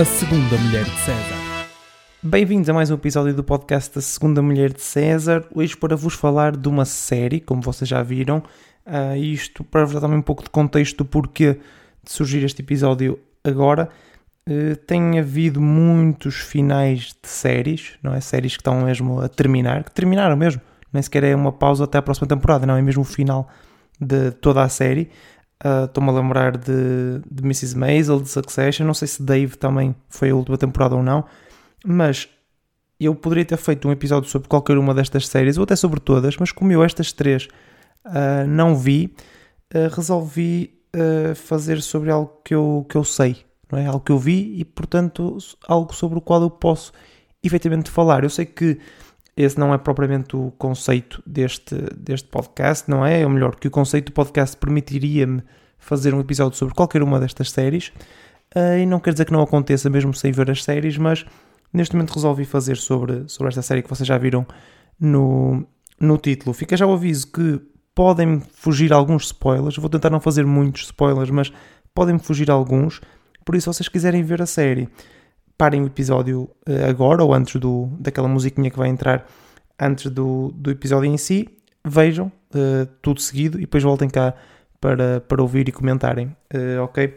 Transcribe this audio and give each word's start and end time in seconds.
A 0.00 0.04
Segunda 0.06 0.56
Mulher 0.56 0.84
de 0.84 0.98
César. 1.00 1.68
Bem-vindos 2.22 2.70
a 2.70 2.72
mais 2.72 2.90
um 2.90 2.94
episódio 2.94 3.34
do 3.34 3.44
podcast 3.44 3.94
da 3.94 4.00
Segunda 4.00 4.40
Mulher 4.40 4.72
de 4.72 4.80
César. 4.80 5.44
Hoje 5.54 5.76
para 5.76 5.94
vos 5.94 6.14
falar 6.14 6.56
de 6.56 6.66
uma 6.70 6.86
série, 6.86 7.38
como 7.38 7.60
vocês 7.60 7.86
já 7.86 8.02
viram, 8.02 8.42
uh, 8.86 9.14
isto 9.14 9.62
para 9.62 9.84
vos 9.84 9.92
dar 9.92 10.00
também 10.00 10.16
um 10.16 10.22
pouco 10.22 10.42
de 10.42 10.48
contexto 10.48 10.96
do 10.96 11.04
porquê 11.04 11.60
de 12.02 12.10
surgir 12.10 12.42
este 12.42 12.62
episódio 12.62 13.18
agora. 13.44 13.90
Uh, 14.48 14.74
tem 14.86 15.18
havido 15.18 15.60
muitos 15.60 16.36
finais 16.36 17.14
de 17.22 17.28
séries, 17.28 17.98
não 18.02 18.14
é? 18.14 18.22
Séries 18.22 18.56
que 18.56 18.62
estão 18.62 18.80
mesmo 18.80 19.20
a 19.20 19.28
terminar, 19.28 19.84
que 19.84 19.92
terminaram 19.92 20.34
mesmo, 20.34 20.62
nem 20.90 21.02
sequer 21.02 21.24
é 21.24 21.36
uma 21.36 21.52
pausa 21.52 21.84
até 21.84 21.98
a 21.98 22.02
próxima 22.02 22.26
temporada, 22.26 22.64
não 22.64 22.74
é 22.74 22.80
mesmo 22.80 23.02
o 23.02 23.04
final 23.04 23.50
de 24.00 24.30
toda 24.30 24.62
a 24.62 24.68
série. 24.70 25.10
Uh, 25.64 25.84
Estou-me 25.84 26.10
a 26.10 26.12
lembrar 26.12 26.56
de, 26.56 27.20
de 27.30 27.42
Mrs. 27.42 27.76
Maisel, 27.76 28.20
de 28.20 28.28
Succession. 28.28 28.86
Não 28.86 28.94
sei 28.94 29.08
se 29.08 29.22
Dave 29.22 29.56
também 29.56 29.94
foi 30.08 30.30
a 30.30 30.34
última 30.34 30.56
temporada 30.56 30.96
ou 30.96 31.02
não, 31.02 31.24
mas 31.84 32.28
eu 32.98 33.14
poderia 33.14 33.44
ter 33.44 33.56
feito 33.56 33.86
um 33.88 33.92
episódio 33.92 34.28
sobre 34.28 34.48
qualquer 34.48 34.78
uma 34.78 34.94
destas 34.94 35.26
séries, 35.26 35.56
ou 35.56 35.64
até 35.64 35.76
sobre 35.76 36.00
todas, 36.00 36.36
mas 36.36 36.52
como 36.52 36.70
eu 36.72 36.84
estas 36.84 37.12
três 37.12 37.48
uh, 38.06 38.46
não 38.46 38.76
vi, 38.76 39.14
uh, 39.74 39.94
resolvi 39.94 40.78
fazer 41.36 41.80
sobre 41.82 42.10
algo 42.10 42.40
que 42.44 42.52
eu, 42.52 42.84
que 42.88 42.96
eu 42.96 43.04
sei, 43.04 43.36
não 43.70 43.78
é? 43.78 43.86
Algo 43.86 44.00
que 44.00 44.10
eu 44.10 44.18
vi 44.18 44.58
e, 44.58 44.64
portanto, 44.64 45.38
algo 45.68 45.94
sobre 45.94 46.18
o 46.18 46.20
qual 46.20 46.42
eu 46.42 46.50
posso 46.50 46.92
efetivamente 47.44 47.88
falar. 47.88 48.24
Eu 48.24 48.30
sei 48.30 48.44
que 48.44 48.76
esse 49.42 49.58
não 49.58 49.72
é 49.72 49.78
propriamente 49.78 50.36
o 50.36 50.52
conceito 50.58 51.22
deste, 51.26 51.74
deste 51.96 52.28
podcast, 52.28 52.90
não 52.90 53.04
é? 53.04 53.24
Ou 53.24 53.30
melhor, 53.30 53.56
que 53.56 53.68
o 53.68 53.70
conceito 53.70 54.06
do 54.06 54.12
podcast 54.12 54.56
permitiria-me 54.56 55.42
fazer 55.78 56.12
um 56.12 56.20
episódio 56.20 56.58
sobre 56.58 56.74
qualquer 56.74 57.02
uma 57.02 57.18
destas 57.18 57.50
séries. 57.50 57.88
Uh, 58.54 58.78
e 58.82 58.86
não 58.86 59.00
quer 59.00 59.12
dizer 59.12 59.24
que 59.24 59.32
não 59.32 59.40
aconteça 59.40 59.88
mesmo 59.88 60.12
sem 60.12 60.30
ver 60.30 60.50
as 60.50 60.62
séries, 60.62 60.98
mas 60.98 61.24
neste 61.72 61.94
momento 61.94 62.12
resolvi 62.12 62.44
fazer 62.44 62.76
sobre, 62.76 63.24
sobre 63.28 63.48
esta 63.48 63.62
série 63.62 63.82
que 63.82 63.88
vocês 63.88 64.06
já 64.06 64.18
viram 64.18 64.46
no, 64.98 65.66
no 65.98 66.18
título. 66.18 66.52
Fica 66.52 66.76
já 66.76 66.86
o 66.86 66.92
aviso 66.92 67.32
que 67.32 67.60
podem 67.94 68.42
fugir 68.52 68.92
alguns 68.92 69.26
spoilers. 69.26 69.76
Vou 69.76 69.88
tentar 69.88 70.10
não 70.10 70.20
fazer 70.20 70.44
muitos 70.44 70.82
spoilers, 70.82 71.30
mas 71.30 71.52
podem 71.94 72.18
fugir 72.18 72.50
alguns. 72.50 73.00
Por 73.44 73.54
isso, 73.54 73.72
se 73.72 73.78
vocês 73.78 73.88
quiserem 73.88 74.22
ver 74.22 74.42
a 74.42 74.46
série 74.46 74.88
parem 75.60 75.82
o 75.82 75.86
episódio 75.86 76.48
uh, 76.66 76.88
agora 76.88 77.22
ou 77.22 77.34
antes 77.34 77.60
do, 77.60 77.86
daquela 78.00 78.26
musiquinha 78.26 78.70
que 78.70 78.78
vai 78.78 78.88
entrar 78.88 79.26
antes 79.78 80.10
do, 80.10 80.50
do 80.56 80.70
episódio 80.70 81.10
em 81.10 81.18
si, 81.18 81.50
vejam 81.84 82.32
uh, 82.54 82.86
tudo 83.02 83.20
seguido 83.20 83.58
e 83.58 83.62
depois 83.62 83.82
voltem 83.82 84.08
cá 84.08 84.32
para, 84.80 85.20
para 85.20 85.42
ouvir 85.42 85.68
e 85.68 85.72
comentarem, 85.72 86.28
uh, 86.54 86.82
ok? 86.82 87.14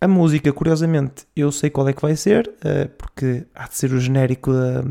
A 0.00 0.06
música, 0.06 0.52
curiosamente, 0.52 1.26
eu 1.34 1.50
sei 1.50 1.68
qual 1.68 1.88
é 1.88 1.92
que 1.92 2.02
vai 2.02 2.14
ser, 2.14 2.54
porque 2.98 3.46
há 3.54 3.66
de 3.66 3.76
ser 3.76 3.92
o 3.92 3.98
genérico 3.98 4.52
da, 4.52 4.84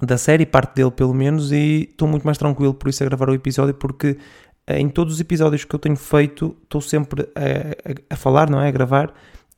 da 0.00 0.18
série, 0.18 0.46
parte 0.46 0.74
dele 0.74 0.90
pelo 0.90 1.12
menos, 1.12 1.52
e 1.52 1.88
estou 1.90 2.08
muito 2.08 2.24
mais 2.24 2.38
tranquilo 2.38 2.72
por 2.72 2.88
isso 2.88 3.04
a 3.04 3.06
gravar 3.06 3.28
o 3.28 3.34
episódio, 3.34 3.74
porque 3.74 4.16
em 4.66 4.88
todos 4.88 5.14
os 5.14 5.20
episódios 5.20 5.66
que 5.66 5.74
eu 5.74 5.78
tenho 5.78 5.96
feito, 5.96 6.56
estou 6.62 6.80
sempre 6.80 7.28
a, 7.36 7.90
a, 7.90 8.14
a 8.14 8.16
falar, 8.16 8.48
não 8.48 8.58
é? 8.58 8.68
A 8.68 8.72
gravar 8.72 9.12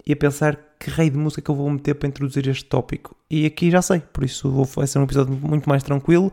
e 0.05 0.13
a 0.13 0.17
pensar 0.17 0.59
que 0.79 0.91
rei 0.91 1.11
de 1.11 1.17
música 1.17 1.43
que 1.43 1.51
eu 1.51 1.55
vou 1.55 1.69
meter 1.71 1.95
para 1.95 2.09
introduzir 2.09 2.47
este 2.49 2.65
tópico. 2.65 3.17
E 3.31 3.47
aqui 3.47 3.71
já 3.71 3.83
sei, 3.83 4.01
por 4.13 4.25
isso 4.25 4.51
vou, 4.51 4.65
vai 4.65 4.87
ser 4.87 4.99
um 4.99 5.05
episódio 5.05 5.35
muito 5.35 5.69
mais 5.69 5.83
tranquilo. 5.83 6.33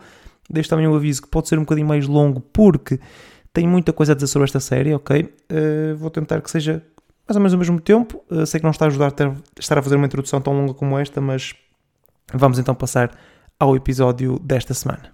Deixo 0.49 0.69
também 0.69 0.87
o 0.87 0.95
aviso 0.95 1.21
que 1.21 1.27
pode 1.27 1.47
ser 1.47 1.57
um 1.57 1.61
bocadinho 1.61 1.87
mais 1.87 2.07
longo, 2.07 2.41
porque 2.41 2.99
tenho 3.53 3.69
muita 3.69 3.93
coisa 3.93 4.11
a 4.11 4.15
dizer 4.15 4.27
sobre 4.27 4.45
esta 4.45 4.59
série, 4.59 4.93
ok? 4.93 5.23
Uh, 5.23 5.95
vou 5.97 6.09
tentar 6.09 6.41
que 6.41 6.49
seja 6.49 6.83
mais 7.27 7.35
ou 7.35 7.41
menos 7.41 7.53
ao 7.53 7.59
mesmo 7.59 7.79
tempo. 7.79 8.23
Uh, 8.29 8.45
sei 8.45 8.59
que 8.59 8.63
não 8.63 8.71
está 8.71 8.85
a 8.85 8.87
ajudar 8.87 9.07
a 9.07 9.11
ter, 9.11 9.31
estar 9.59 9.77
a 9.77 9.81
fazer 9.81 9.95
uma 9.95 10.05
introdução 10.05 10.41
tão 10.41 10.53
longa 10.53 10.73
como 10.73 10.97
esta, 10.97 11.21
mas 11.21 11.53
vamos 12.33 12.59
então 12.59 12.75
passar 12.75 13.11
ao 13.59 13.75
episódio 13.75 14.39
desta 14.39 14.73
semana. 14.73 15.10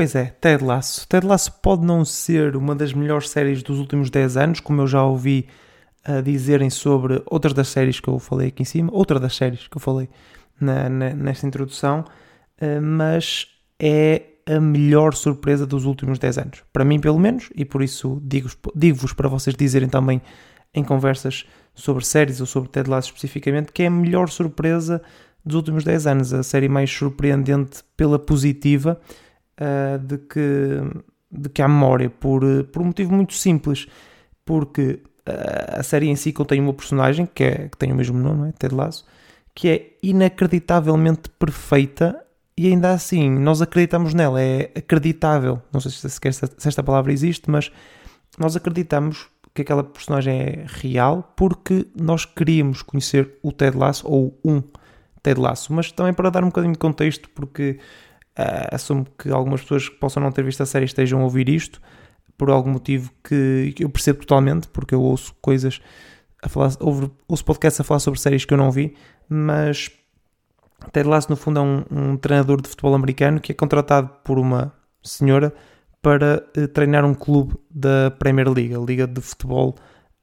Pois 0.00 0.14
é, 0.14 0.34
Ted 0.40 0.64
Lasso. 0.64 1.06
Ted 1.06 1.26
Lasso 1.26 1.52
pode 1.60 1.84
não 1.84 2.06
ser 2.06 2.56
uma 2.56 2.74
das 2.74 2.94
melhores 2.94 3.28
séries 3.28 3.62
dos 3.62 3.78
últimos 3.78 4.08
10 4.08 4.38
anos, 4.38 4.58
como 4.58 4.80
eu 4.80 4.86
já 4.86 5.04
ouvi 5.04 5.46
uh, 6.08 6.22
dizerem 6.22 6.70
sobre 6.70 7.22
outras 7.26 7.52
das 7.52 7.68
séries 7.68 8.00
que 8.00 8.08
eu 8.08 8.18
falei 8.18 8.48
aqui 8.48 8.62
em 8.62 8.64
cima, 8.64 8.88
outra 8.94 9.20
das 9.20 9.36
séries 9.36 9.68
que 9.68 9.76
eu 9.76 9.80
falei 9.80 10.08
na, 10.58 10.88
na, 10.88 11.10
nesta 11.10 11.46
introdução, 11.46 12.06
uh, 12.62 12.80
mas 12.80 13.48
é 13.78 14.22
a 14.46 14.58
melhor 14.58 15.12
surpresa 15.12 15.66
dos 15.66 15.84
últimos 15.84 16.18
10 16.18 16.38
anos. 16.38 16.64
Para 16.72 16.82
mim, 16.82 16.98
pelo 16.98 17.18
menos, 17.18 17.50
e 17.54 17.66
por 17.66 17.82
isso 17.82 18.22
digo-vos 18.24 18.56
digo 18.74 19.14
para 19.14 19.28
vocês 19.28 19.54
dizerem 19.54 19.90
também 19.90 20.22
em 20.72 20.82
conversas 20.82 21.44
sobre 21.74 22.06
séries 22.06 22.40
ou 22.40 22.46
sobre 22.46 22.70
Ted 22.70 22.88
Lasso 22.88 23.08
especificamente, 23.08 23.70
que 23.70 23.82
é 23.82 23.88
a 23.88 23.90
melhor 23.90 24.30
surpresa 24.30 25.02
dos 25.44 25.56
últimos 25.56 25.84
10 25.84 26.06
anos, 26.06 26.32
a 26.32 26.42
série 26.42 26.70
mais 26.70 26.90
surpreendente 26.90 27.84
pela 27.98 28.18
positiva 28.18 28.98
uh, 29.60 29.98
de, 29.98 30.18
que, 30.18 30.80
de 31.30 31.48
que 31.48 31.62
há 31.62 31.68
memória, 31.68 32.08
por, 32.08 32.42
por 32.72 32.82
um 32.82 32.86
motivo 32.86 33.14
muito 33.14 33.34
simples, 33.34 33.86
porque 34.44 35.02
uh, 35.28 35.78
a 35.78 35.82
série 35.82 36.08
em 36.08 36.16
si 36.16 36.32
contém 36.32 36.60
uma 36.60 36.72
personagem 36.74 37.26
que, 37.26 37.44
é, 37.44 37.68
que 37.68 37.76
tem 37.76 37.92
o 37.92 37.94
mesmo 37.94 38.18
nome, 38.18 38.48
é? 38.48 38.52
Ted 38.52 38.74
Lasso, 38.74 39.04
que 39.54 39.68
é 39.68 39.96
inacreditavelmente 40.02 41.28
perfeita 41.38 42.24
e 42.56 42.66
ainda 42.66 42.90
assim 42.90 43.30
nós 43.30 43.62
acreditamos 43.62 44.14
nela, 44.14 44.40
é 44.40 44.70
acreditável. 44.74 45.62
Não 45.72 45.80
sei 45.80 45.90
se, 45.90 46.08
se 46.10 46.68
esta 46.68 46.82
palavra 46.82 47.12
existe, 47.12 47.50
mas 47.50 47.70
nós 48.38 48.56
acreditamos 48.56 49.28
que 49.54 49.62
aquela 49.62 49.82
personagem 49.82 50.40
é 50.40 50.64
real 50.66 51.32
porque 51.36 51.86
nós 51.94 52.24
queríamos 52.24 52.82
conhecer 52.82 53.38
o 53.42 53.50
Ted 53.52 53.76
Lasso 53.76 54.06
ou 54.06 54.38
um 54.44 54.62
Ted 55.22 55.40
Lasso, 55.40 55.72
mas 55.72 55.90
também 55.92 56.14
para 56.14 56.30
dar 56.30 56.44
um 56.44 56.48
bocadinho 56.48 56.72
de 56.72 56.78
contexto, 56.78 57.28
porque 57.30 57.78
Uh, 58.38 58.74
assumo 58.74 59.06
que 59.18 59.30
algumas 59.30 59.60
pessoas 59.60 59.88
que 59.88 59.96
possam 59.96 60.22
não 60.22 60.30
ter 60.30 60.44
visto 60.44 60.62
a 60.62 60.66
série 60.66 60.84
estejam 60.84 61.20
a 61.20 61.24
ouvir 61.24 61.48
isto 61.48 61.80
por 62.38 62.48
algum 62.48 62.70
motivo 62.70 63.10
que 63.22 63.74
eu 63.78 63.90
percebo 63.90 64.20
totalmente, 64.20 64.66
porque 64.68 64.94
eu 64.94 65.02
ouço 65.02 65.34
coisas 65.42 65.80
a 66.42 66.48
falar, 66.48 66.70
ouço 67.28 67.44
podcasts 67.44 67.80
a 67.80 67.84
falar 67.84 68.00
sobre 68.00 68.18
séries 68.18 68.46
que 68.46 68.54
eu 68.54 68.58
não 68.58 68.70
vi, 68.70 68.94
mas 69.28 69.90
Ted 70.92 71.06
Lasso 71.06 71.28
no 71.30 71.36
fundo 71.36 71.60
é 71.60 71.62
um, 71.62 71.84
um 71.90 72.16
treinador 72.16 72.62
de 72.62 72.68
futebol 72.68 72.94
americano 72.94 73.40
que 73.40 73.52
é 73.52 73.54
contratado 73.54 74.10
por 74.24 74.38
uma 74.38 74.72
senhora 75.02 75.52
para 76.00 76.42
uh, 76.56 76.68
treinar 76.68 77.04
um 77.04 77.14
clube 77.14 77.56
da 77.70 78.10
Premier 78.10 78.48
League, 78.48 78.74
a 78.74 78.78
liga 78.78 79.06
de 79.06 79.20
futebol 79.20 79.76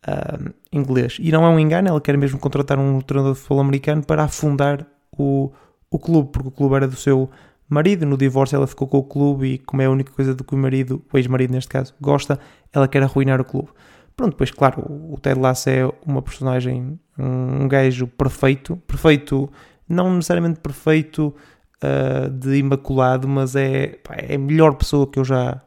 uh, 0.08 0.54
inglês. 0.72 1.18
E 1.20 1.32
não 1.32 1.46
é 1.46 1.50
um 1.50 1.60
engano, 1.60 1.88
ela 1.88 2.02
quer 2.02 2.18
mesmo 2.18 2.40
contratar 2.40 2.80
um 2.80 3.00
treinador 3.02 3.34
de 3.34 3.40
futebol 3.40 3.62
americano 3.62 4.04
para 4.04 4.24
afundar 4.24 4.88
o, 5.12 5.52
o 5.92 6.00
clube, 6.00 6.30
porque 6.32 6.48
o 6.48 6.52
clube 6.52 6.76
era 6.76 6.88
do 6.88 6.96
seu 6.96 7.30
marido. 7.70 8.06
No 8.06 8.18
divórcio 8.18 8.56
ela 8.56 8.68
ficou 8.68 8.88
com 8.88 8.98
o 8.98 9.04
clube 9.04 9.48
e 9.48 9.58
como 9.58 9.82
é 9.82 9.86
a 9.86 9.90
única 9.92 10.12
coisa 10.12 10.34
do 10.34 10.44
que 10.44 10.56
o 10.56 10.58
marido, 10.58 11.04
o 11.12 11.18
ex-marido 11.18 11.52
neste 11.52 11.70
caso, 11.70 11.94
gosta, 12.00 12.40
ela 12.74 12.88
quer 12.88 13.04
arruinar 13.04 13.42
o 13.42 13.46
clube. 13.46 13.70
Pronto, 14.16 14.32
depois 14.32 14.50
claro, 14.52 14.82
o 14.88 15.18
Ted 15.22 15.40
Lasso 15.40 15.70
é 15.70 15.92
uma 16.06 16.22
personagem, 16.22 17.00
um 17.20 17.68
gajo 17.68 18.08
perfeito, 18.08 18.76
perfeito, 18.88 19.50
não 19.88 20.16
necessariamente 20.16 20.60
perfeito 20.60 21.36
uh, 21.84 22.30
de 22.30 22.58
imaculado, 22.58 23.28
mas 23.28 23.56
é, 23.56 24.00
pá, 24.04 24.16
é 24.18 24.36
a 24.36 24.40
melhor 24.40 24.74
pessoa 24.76 25.06
que 25.06 25.20
eu 25.20 25.24
já 25.24 25.62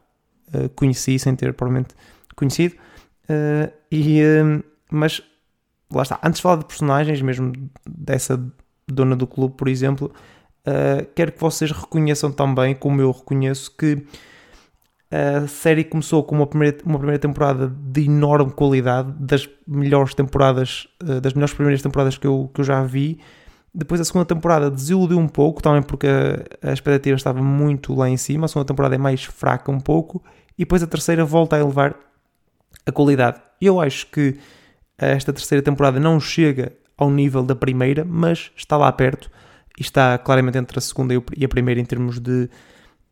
uh, 0.53 0.69
conheci, 0.75 1.17
sem 1.17 1.35
ter 1.35 1.53
provavelmente 1.53 1.95
conhecido. 2.35 2.75
Uh, 3.23 3.71
e, 3.89 4.21
mas 4.91 5.21
lá 5.89 6.03
está, 6.03 6.19
antes 6.23 6.39
de 6.39 6.43
falar 6.43 6.57
de 6.57 6.65
personagens, 6.65 7.21
mesmo 7.21 7.53
dessa 7.87 8.37
dona 8.87 9.15
do 9.15 9.25
clube, 9.25 9.55
por 9.55 9.67
exemplo, 9.67 10.11
Uh, 10.61 11.05
quero 11.15 11.31
que 11.31 11.41
vocês 11.41 11.71
reconheçam 11.71 12.31
também, 12.31 12.75
como 12.75 13.01
eu 13.01 13.11
reconheço, 13.11 13.75
que 13.75 14.03
a 15.09 15.47
série 15.47 15.83
começou 15.83 16.23
com 16.23 16.35
uma 16.35 16.47
primeira, 16.47 16.77
uma 16.85 16.97
primeira 16.97 17.19
temporada 17.19 17.67
de 17.67 18.05
enorme 18.05 18.51
qualidade, 18.51 19.11
das 19.19 19.49
melhores 19.67 20.13
temporadas, 20.13 20.87
uh, 21.03 21.19
das 21.19 21.33
melhores 21.33 21.53
primeiras 21.53 21.81
temporadas 21.81 22.17
que 22.17 22.27
eu, 22.27 22.49
que 22.53 22.61
eu 22.61 22.65
já 22.65 22.83
vi. 22.83 23.19
Depois 23.73 23.99
a 24.01 24.05
segunda 24.05 24.25
temporada 24.25 24.69
desiludiu 24.69 25.17
um 25.17 25.27
pouco, 25.27 25.61
também 25.61 25.81
porque 25.81 26.07
a, 26.07 26.69
a 26.69 26.73
expectativa 26.73 27.15
estava 27.15 27.41
muito 27.41 27.95
lá 27.95 28.09
em 28.09 28.17
cima. 28.17 28.45
A 28.45 28.47
segunda 28.47 28.67
temporada 28.67 28.95
é 28.95 28.97
mais 28.97 29.23
fraca 29.23 29.71
um 29.71 29.79
pouco. 29.79 30.23
E 30.57 30.63
depois 30.63 30.83
a 30.83 30.87
terceira 30.87 31.25
volta 31.25 31.55
a 31.55 31.59
elevar 31.59 31.95
a 32.85 32.91
qualidade. 32.91 33.41
Eu 33.59 33.79
acho 33.79 34.07
que 34.07 34.37
esta 34.97 35.33
terceira 35.33 35.63
temporada 35.63 35.99
não 35.99 36.19
chega 36.19 36.73
ao 36.97 37.09
nível 37.09 37.43
da 37.43 37.55
primeira, 37.55 38.05
mas 38.05 38.51
está 38.55 38.77
lá 38.77 38.91
perto 38.91 39.31
e 39.77 39.81
está 39.81 40.17
claramente 40.17 40.57
entre 40.57 40.77
a 40.77 40.81
segunda 40.81 41.13
e 41.35 41.45
a 41.45 41.49
primeira 41.49 41.79
em 41.79 41.85
termos 41.85 42.19
de, 42.19 42.49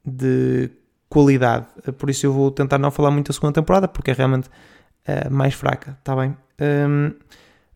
de 0.05 0.69
qualidade. 1.09 1.65
Por 1.97 2.09
isso 2.09 2.25
eu 2.25 2.33
vou 2.33 2.51
tentar 2.51 2.77
não 2.77 2.91
falar 2.91 3.11
muito 3.11 3.27
da 3.27 3.33
segunda 3.33 3.53
temporada, 3.53 3.87
porque 3.87 4.11
é 4.11 4.13
realmente 4.13 4.47
uh, 4.47 5.31
mais 5.31 5.53
fraca, 5.53 5.97
está 5.99 6.15
bem? 6.15 6.37
Um, 6.61 7.13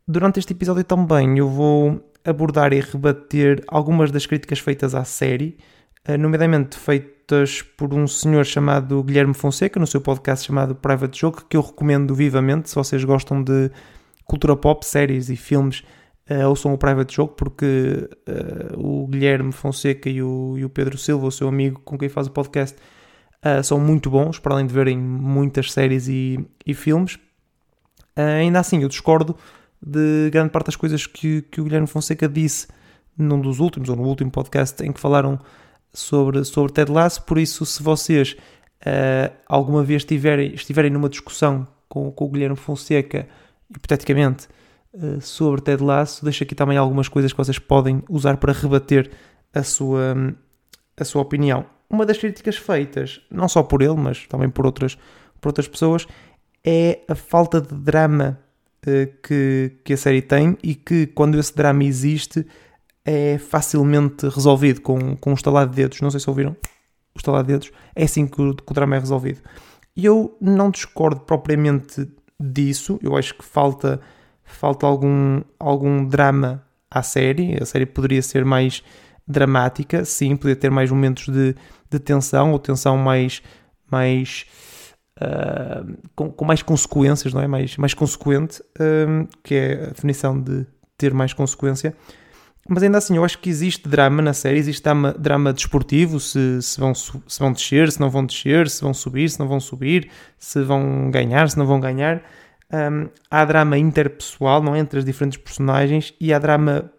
durante 0.07 0.39
este 0.39 0.53
episódio 0.53 0.83
também 0.83 1.37
eu 1.37 1.49
vou 1.49 2.11
abordar 2.23 2.71
e 2.73 2.79
rebater 2.79 3.63
algumas 3.67 4.11
das 4.11 4.25
críticas 4.25 4.59
feitas 4.59 4.93
à 4.93 5.03
série, 5.03 5.57
uh, 6.07 6.17
nomeadamente 6.17 6.77
feitas 6.77 7.61
por 7.61 7.93
um 7.93 8.05
senhor 8.05 8.45
chamado 8.45 9.01
Guilherme 9.01 9.33
Fonseca, 9.33 9.79
no 9.79 9.87
seu 9.87 10.01
podcast 10.01 10.45
chamado 10.45 10.75
Private 10.75 11.19
Joke, 11.19 11.45
que 11.49 11.57
eu 11.57 11.61
recomendo 11.61 12.13
vivamente, 12.13 12.69
se 12.69 12.75
vocês 12.75 13.03
gostam 13.03 13.41
de 13.41 13.71
cultura 14.25 14.55
pop, 14.55 14.85
séries 14.85 15.29
e 15.29 15.35
filmes, 15.35 15.83
uh, 16.29 16.47
ouçam 16.47 16.73
o 16.73 16.77
Private 16.77 17.15
Joke, 17.15 17.35
porque 17.37 18.09
uh, 18.27 18.79
o 18.79 19.07
Guilherme 19.07 19.51
Fonseca 19.51 20.09
e 20.09 20.21
o, 20.21 20.55
e 20.57 20.65
o 20.65 20.69
Pedro 20.69 20.97
Silva, 20.97 21.27
o 21.27 21.31
seu 21.31 21.47
amigo 21.47 21.81
com 21.83 21.97
quem 21.97 22.09
faz 22.09 22.27
o 22.27 22.31
podcast, 22.31 22.77
uh, 23.45 23.63
são 23.63 23.79
muito 23.79 24.09
bons, 24.09 24.39
para 24.39 24.53
além 24.53 24.65
de 24.65 24.73
verem 24.73 24.97
muitas 24.97 25.71
séries 25.71 26.07
e, 26.07 26.39
e 26.65 26.73
filmes. 26.73 27.17
Ainda 28.15 28.59
assim, 28.59 28.83
eu 28.83 28.87
discordo 28.87 29.35
de 29.81 30.29
grande 30.29 30.51
parte 30.51 30.67
das 30.67 30.75
coisas 30.75 31.07
que, 31.07 31.41
que 31.43 31.59
o 31.59 31.63
Guilherme 31.63 31.87
Fonseca 31.87 32.29
disse 32.29 32.67
num 33.17 33.41
dos 33.41 33.59
últimos, 33.59 33.89
ou 33.89 33.95
no 33.95 34.03
último 34.03 34.29
podcast, 34.29 34.83
em 34.83 34.91
que 34.91 34.99
falaram 34.99 35.39
sobre, 35.91 36.43
sobre 36.43 36.71
Ted 36.71 36.91
Lasso. 36.91 37.23
Por 37.23 37.39
isso, 37.39 37.65
se 37.65 37.81
vocês 37.81 38.37
alguma 39.47 39.83
vez 39.83 40.03
estiverem, 40.03 40.53
estiverem 40.53 40.91
numa 40.91 41.09
discussão 41.09 41.67
com, 41.89 42.11
com 42.11 42.25
o 42.25 42.29
Guilherme 42.29 42.55
Fonseca, 42.55 43.27
hipoteticamente, 43.75 44.47
sobre 45.21 45.61
Ted 45.61 45.83
Lasso, 45.83 46.23
deixo 46.23 46.43
aqui 46.43 46.53
também 46.53 46.77
algumas 46.77 47.07
coisas 47.07 47.31
que 47.31 47.37
vocês 47.37 47.57
podem 47.57 48.03
usar 48.09 48.37
para 48.37 48.53
rebater 48.53 49.09
a 49.53 49.63
sua, 49.63 50.35
a 50.95 51.03
sua 51.03 51.21
opinião 51.21 51.65
uma 51.93 52.07
das 52.07 52.17
críticas 52.17 52.57
feitas, 52.57 53.21
não 53.29 53.47
só 53.47 53.61
por 53.61 53.83
ele, 53.83 53.95
mas 53.95 54.25
também 54.27 54.49
por 54.49 54.65
outras, 54.65 54.97
por 55.39 55.49
outras 55.49 55.67
pessoas, 55.67 56.07
é 56.65 57.01
a 57.07 57.13
falta 57.13 57.61
de 57.61 57.75
drama 57.75 58.39
uh, 58.87 59.13
que, 59.21 59.77
que 59.83 59.93
a 59.93 59.97
série 59.97 60.21
tem 60.21 60.57
e 60.63 60.73
que, 60.73 61.05
quando 61.05 61.37
esse 61.37 61.55
drama 61.55 61.83
existe, 61.83 62.45
é 63.05 63.37
facilmente 63.37 64.27
resolvido 64.27 64.81
com, 64.81 65.15
com 65.17 65.31
um 65.31 65.35
estalar 65.35 65.67
de 65.67 65.75
dedos. 65.75 66.01
Não 66.01 66.09
sei 66.09 66.19
se 66.19 66.29
ouviram 66.29 66.55
o 67.13 67.17
estalar 67.19 67.43
de 67.43 67.53
dedos. 67.53 67.71
É 67.95 68.05
assim 68.05 68.25
que 68.25 68.41
o, 68.41 68.55
que 68.55 68.71
o 68.71 68.73
drama 68.73 68.95
é 68.95 68.99
resolvido. 68.99 69.41
E 69.95 70.03
eu 70.03 70.35
não 70.41 70.71
discordo 70.71 71.19
propriamente 71.19 72.09
disso. 72.39 72.97
Eu 73.03 73.15
acho 73.15 73.35
que 73.35 73.45
falta, 73.45 74.01
falta 74.43 74.85
algum, 74.85 75.41
algum 75.59 76.05
drama 76.05 76.63
à 76.89 77.01
série. 77.01 77.57
A 77.61 77.65
série 77.65 77.85
poderia 77.85 78.21
ser 78.21 78.45
mais 78.45 78.83
dramática, 79.27 80.03
sim, 80.05 80.35
poderia 80.35 80.59
ter 80.59 80.69
mais 80.69 80.91
momentos 80.91 81.27
de, 81.29 81.55
de 81.89 81.99
tensão, 81.99 82.51
ou 82.51 82.59
tensão 82.59 82.97
mais, 82.97 83.41
mais 83.89 84.45
uh, 85.19 85.97
com, 86.15 86.31
com, 86.31 86.45
mais 86.45 86.61
consequências, 86.61 87.33
não 87.33 87.41
é? 87.41 87.47
Mais, 87.47 87.77
mais 87.77 87.93
consequente, 87.93 88.61
uh, 88.61 89.27
que 89.43 89.55
é 89.55 89.83
a 89.85 89.89
definição 89.91 90.39
de 90.39 90.65
ter 90.97 91.13
mais 91.13 91.33
consequência. 91.33 91.95
Mas 92.67 92.81
ainda 92.81 92.97
assim, 92.97 93.17
eu 93.17 93.25
acho 93.25 93.39
que 93.39 93.49
existe 93.49 93.89
drama 93.89 94.21
na 94.21 94.33
série, 94.33 94.57
existe 94.57 94.81
drama, 94.81 95.13
drama 95.13 95.51
desportivo, 95.51 96.19
se, 96.19 96.61
se, 96.61 96.79
vão, 96.79 96.93
se 96.95 97.39
vão 97.39 97.51
descer, 97.51 97.91
se 97.91 97.99
não 97.99 98.09
vão 98.09 98.25
descer, 98.25 98.69
se 98.69 98.81
vão 98.81 98.93
subir, 98.93 99.29
se 99.29 99.37
não 99.39 99.47
vão 99.47 99.59
subir, 99.59 100.09
se 100.37 100.63
vão 100.63 101.11
ganhar, 101.11 101.49
se 101.49 101.57
não 101.57 101.65
vão 101.65 101.79
ganhar. 101.79 102.23
Um, 102.73 103.07
há 103.29 103.45
drama 103.45 103.77
interpessoal, 103.77 104.63
não 104.63 104.73
é? 104.73 104.79
Entre 104.79 104.97
as 104.97 105.05
diferentes 105.05 105.37
personagens, 105.37 106.13
e 106.19 106.33
há 106.33 106.39
drama 106.39 106.91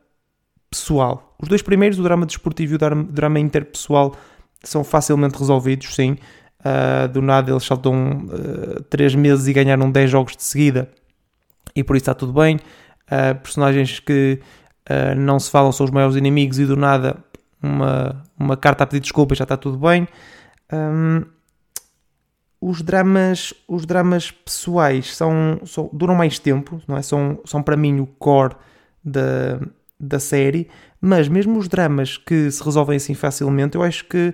pessoal. 0.71 1.35
Os 1.41 1.49
dois 1.49 1.62
primeiros, 1.62 1.99
o 1.99 2.03
drama 2.03 2.25
desportivo 2.26 2.75
e 2.75 2.76
o 2.76 3.05
drama 3.05 3.41
interpessoal, 3.41 4.15
são 4.62 4.85
facilmente 4.85 5.38
resolvidos, 5.38 5.94
sim. 5.94 6.17
Uh, 6.61 7.09
do 7.09 7.21
nada 7.21 7.50
eles 7.50 7.62
saltam 7.65 8.26
uh, 8.26 8.82
3 8.85 9.15
meses 9.17 9.47
e 9.47 9.53
ganharam 9.53 9.91
10 9.91 10.11
jogos 10.11 10.35
de 10.35 10.43
seguida 10.43 10.88
e 11.77 11.85
por 11.85 11.94
isso 11.94 12.05
está 12.05 12.15
tudo 12.15 12.32
bem. 12.32 12.56
Uh, 12.56 13.38
personagens 13.43 14.00
que 14.00 14.41
não 15.17 15.41
se 15.41 15.50
falam 15.50 15.73
são 15.73 15.85
os 15.85 15.91
maiores 15.91 16.15
inimigos 16.15 16.59
e 16.59 16.67
do 16.67 16.77
nada 16.77 17.17
uma, 17.62 18.23
uma 18.38 18.55
carta 18.55 18.85
a 18.85 18.87
pedir 18.87 19.00
desculpas 19.00 19.38
já 19.38 19.44
está 19.44 19.56
tudo 19.56 19.79
bem. 19.79 20.06
Um, 20.70 21.23
os 22.66 22.81
dramas, 22.81 23.52
os 23.69 23.84
dramas 23.84 24.31
pessoais 24.31 25.14
são, 25.14 25.61
são, 25.66 25.90
duram 25.93 26.14
mais 26.14 26.38
tempo, 26.38 26.81
não 26.88 26.96
é? 26.96 27.02
São, 27.02 27.38
são 27.44 27.62
para 27.62 27.76
mim 27.76 28.00
o 28.00 28.06
core 28.06 28.56
da, 29.05 29.61
da 30.00 30.19
série, 30.19 30.70
mas 30.99 31.28
mesmo 31.28 31.58
os 31.58 31.69
dramas 31.69 32.16
que 32.16 32.50
se 32.50 32.64
resolvem 32.64 32.96
assim 32.96 33.12
facilmente, 33.12 33.76
eu 33.76 33.82
acho 33.82 34.06
que 34.06 34.32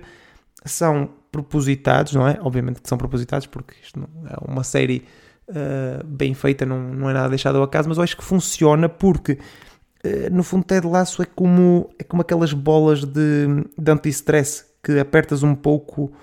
são 0.63 1.09
propositados, 1.29 2.13
não 2.13 2.25
é? 2.25 2.39
Obviamente 2.41 2.81
que 2.81 2.87
são 2.87 2.97
propositados, 2.97 3.47
porque 3.47 3.73
isto 3.83 3.99
é 3.99 4.49
uma 4.49 4.63
série 4.63 5.03
uh, 5.49 6.01
bem 6.05 6.33
feita, 6.33 6.65
não, 6.65 6.79
não 6.79 7.09
é 7.09 7.13
nada 7.13 7.27
deixado 7.27 7.57
ao 7.57 7.63
acaso, 7.63 7.89
mas 7.89 7.97
eu 7.97 8.03
acho 8.03 8.15
que 8.15 8.23
funciona 8.23 8.87
porque, 8.87 9.39
uh, 10.05 10.33
no 10.33 10.41
fundo, 10.41 10.63
Ted 10.63 10.87
Laço 10.87 11.21
é 11.21 11.25
como, 11.25 11.89
é 11.99 12.03
como 12.05 12.21
aquelas 12.21 12.53
bolas 12.53 13.03
de, 13.03 13.47
de 13.77 13.91
anti-stress 13.91 14.63
que 14.81 14.99
apertas 14.99 15.43
um 15.43 15.53
pouco 15.53 16.13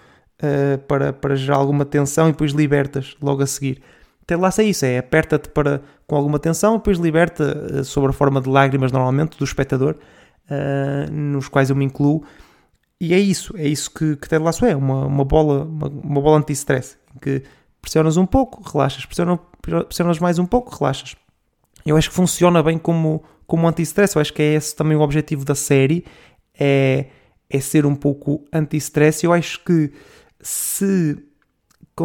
uh, 0.42 0.78
para, 0.86 1.12
para 1.12 1.36
gerar 1.36 1.56
alguma 1.56 1.84
tensão 1.84 2.28
e 2.28 2.32
depois 2.32 2.52
libertas 2.52 3.16
logo 3.20 3.42
a 3.42 3.46
seguir. 3.46 3.82
Ted 4.26 4.40
Laço 4.40 4.60
é 4.60 4.64
isso, 4.64 4.84
é 4.84 4.98
aperta-te 4.98 5.48
para, 5.48 5.80
com 6.06 6.14
alguma 6.14 6.38
tensão 6.38 6.74
e 6.74 6.78
depois 6.78 6.98
liberta 6.98 7.82
sob 7.82 8.08
a 8.08 8.12
forma 8.12 8.40
de 8.42 8.48
lágrimas, 8.48 8.92
normalmente, 8.92 9.38
do 9.38 9.44
espectador, 9.44 9.96
nos 11.10 11.48
quais 11.48 11.70
eu 11.70 11.76
me 11.76 11.86
incluo, 11.86 12.22
e 13.00 13.14
é 13.14 13.18
isso, 13.18 13.56
é 13.56 13.66
isso 13.66 13.90
que, 13.92 14.16
que 14.16 14.28
Ted 14.28 14.42
Lasso 14.42 14.66
é, 14.66 14.74
uma, 14.74 15.06
uma 15.06 15.24
bola, 15.24 15.64
uma, 15.64 15.88
uma 15.88 16.20
bola 16.20 16.38
anti-stress, 16.38 16.96
que 17.22 17.44
pressionas 17.80 18.16
um 18.16 18.26
pouco, 18.26 18.60
relaxas, 18.68 19.06
pressionas, 19.06 19.38
pressionas 19.60 20.18
mais 20.18 20.38
um 20.38 20.46
pouco, 20.46 20.76
relaxas. 20.76 21.14
Eu 21.86 21.96
acho 21.96 22.08
que 22.10 22.14
funciona 22.16 22.60
bem 22.60 22.76
como, 22.76 23.22
como 23.46 23.68
anti-stress, 23.68 24.16
eu 24.16 24.20
acho 24.20 24.32
que 24.32 24.42
é 24.42 24.54
esse 24.54 24.74
também 24.74 24.96
o 24.96 25.00
objetivo 25.00 25.44
da 25.44 25.54
série, 25.54 26.04
é, 26.58 27.06
é 27.48 27.60
ser 27.60 27.86
um 27.86 27.94
pouco 27.94 28.44
anti-stress. 28.52 29.24
Eu 29.24 29.32
acho 29.32 29.62
que 29.62 29.92
se, 30.40 31.16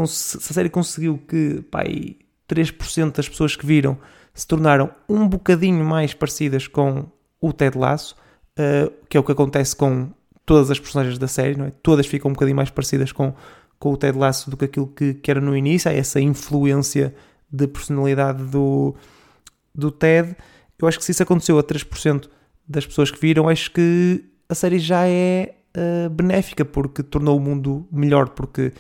se 0.08 0.38
a 0.38 0.54
série 0.54 0.70
conseguiu 0.70 1.18
que 1.28 1.62
pai, 1.70 2.18
3% 2.50 3.16
das 3.16 3.30
pessoas 3.30 3.56
que 3.56 3.66
viram 3.66 3.98
se 4.34 4.48
tornaram 4.48 4.90
um 5.08 5.28
bocadinho 5.28 5.84
mais 5.84 6.14
parecidas 6.14 6.68
com 6.68 7.06
o 7.40 7.54
Ted 7.54 7.78
Lasso, 7.78 8.16
uh, 8.58 8.92
que 9.08 9.18
é 9.18 9.20
o 9.20 9.24
que 9.24 9.32
acontece 9.32 9.76
com 9.76 10.10
todas 10.46 10.72
as 10.72 10.80
personagens 10.80 11.18
da 11.18 11.28
série, 11.28 11.56
não 11.56 11.66
é? 11.66 11.72
Todas 11.72 12.06
ficam 12.08 12.30
um 12.30 12.34
bocadinho 12.34 12.56
mais 12.56 12.70
parecidas 12.70 13.12
com, 13.12 13.34
com 13.80 13.94
o 13.94 13.98
Ted 13.98 14.18
Lasso 14.18 14.50
do 14.50 14.58
que 14.58 14.66
aquilo 14.66 14.88
que, 14.88 15.14
que 15.14 15.30
era 15.30 15.40
no 15.40 15.56
início. 15.56 15.90
Há 15.90 15.94
essa 15.94 16.20
influência 16.20 17.14
de 17.52 17.68
personalidade 17.68 18.44
do, 18.44 18.96
do 19.74 19.92
Ted. 19.92 20.36
Eu 20.80 20.88
acho 20.88 20.98
que 20.98 21.06
se 21.06 21.12
isso 21.12 21.24
aconteceu 21.24 21.58
a 21.60 21.64
3% 21.64 22.28
das 22.68 22.86
pessoas 22.86 23.12
que 23.12 23.20
viram, 23.20 23.48
acho 23.48 23.72
que 23.72 24.26
a 24.50 24.56
série 24.56 24.80
já 24.80 25.08
é 25.08 25.56
uh, 25.78 26.10
benéfica 26.10 26.64
porque 26.66 27.04
tornou 27.04 27.38
o 27.38 27.40
mundo 27.40 27.88
melhor. 27.92 28.30
Porque 28.30 28.74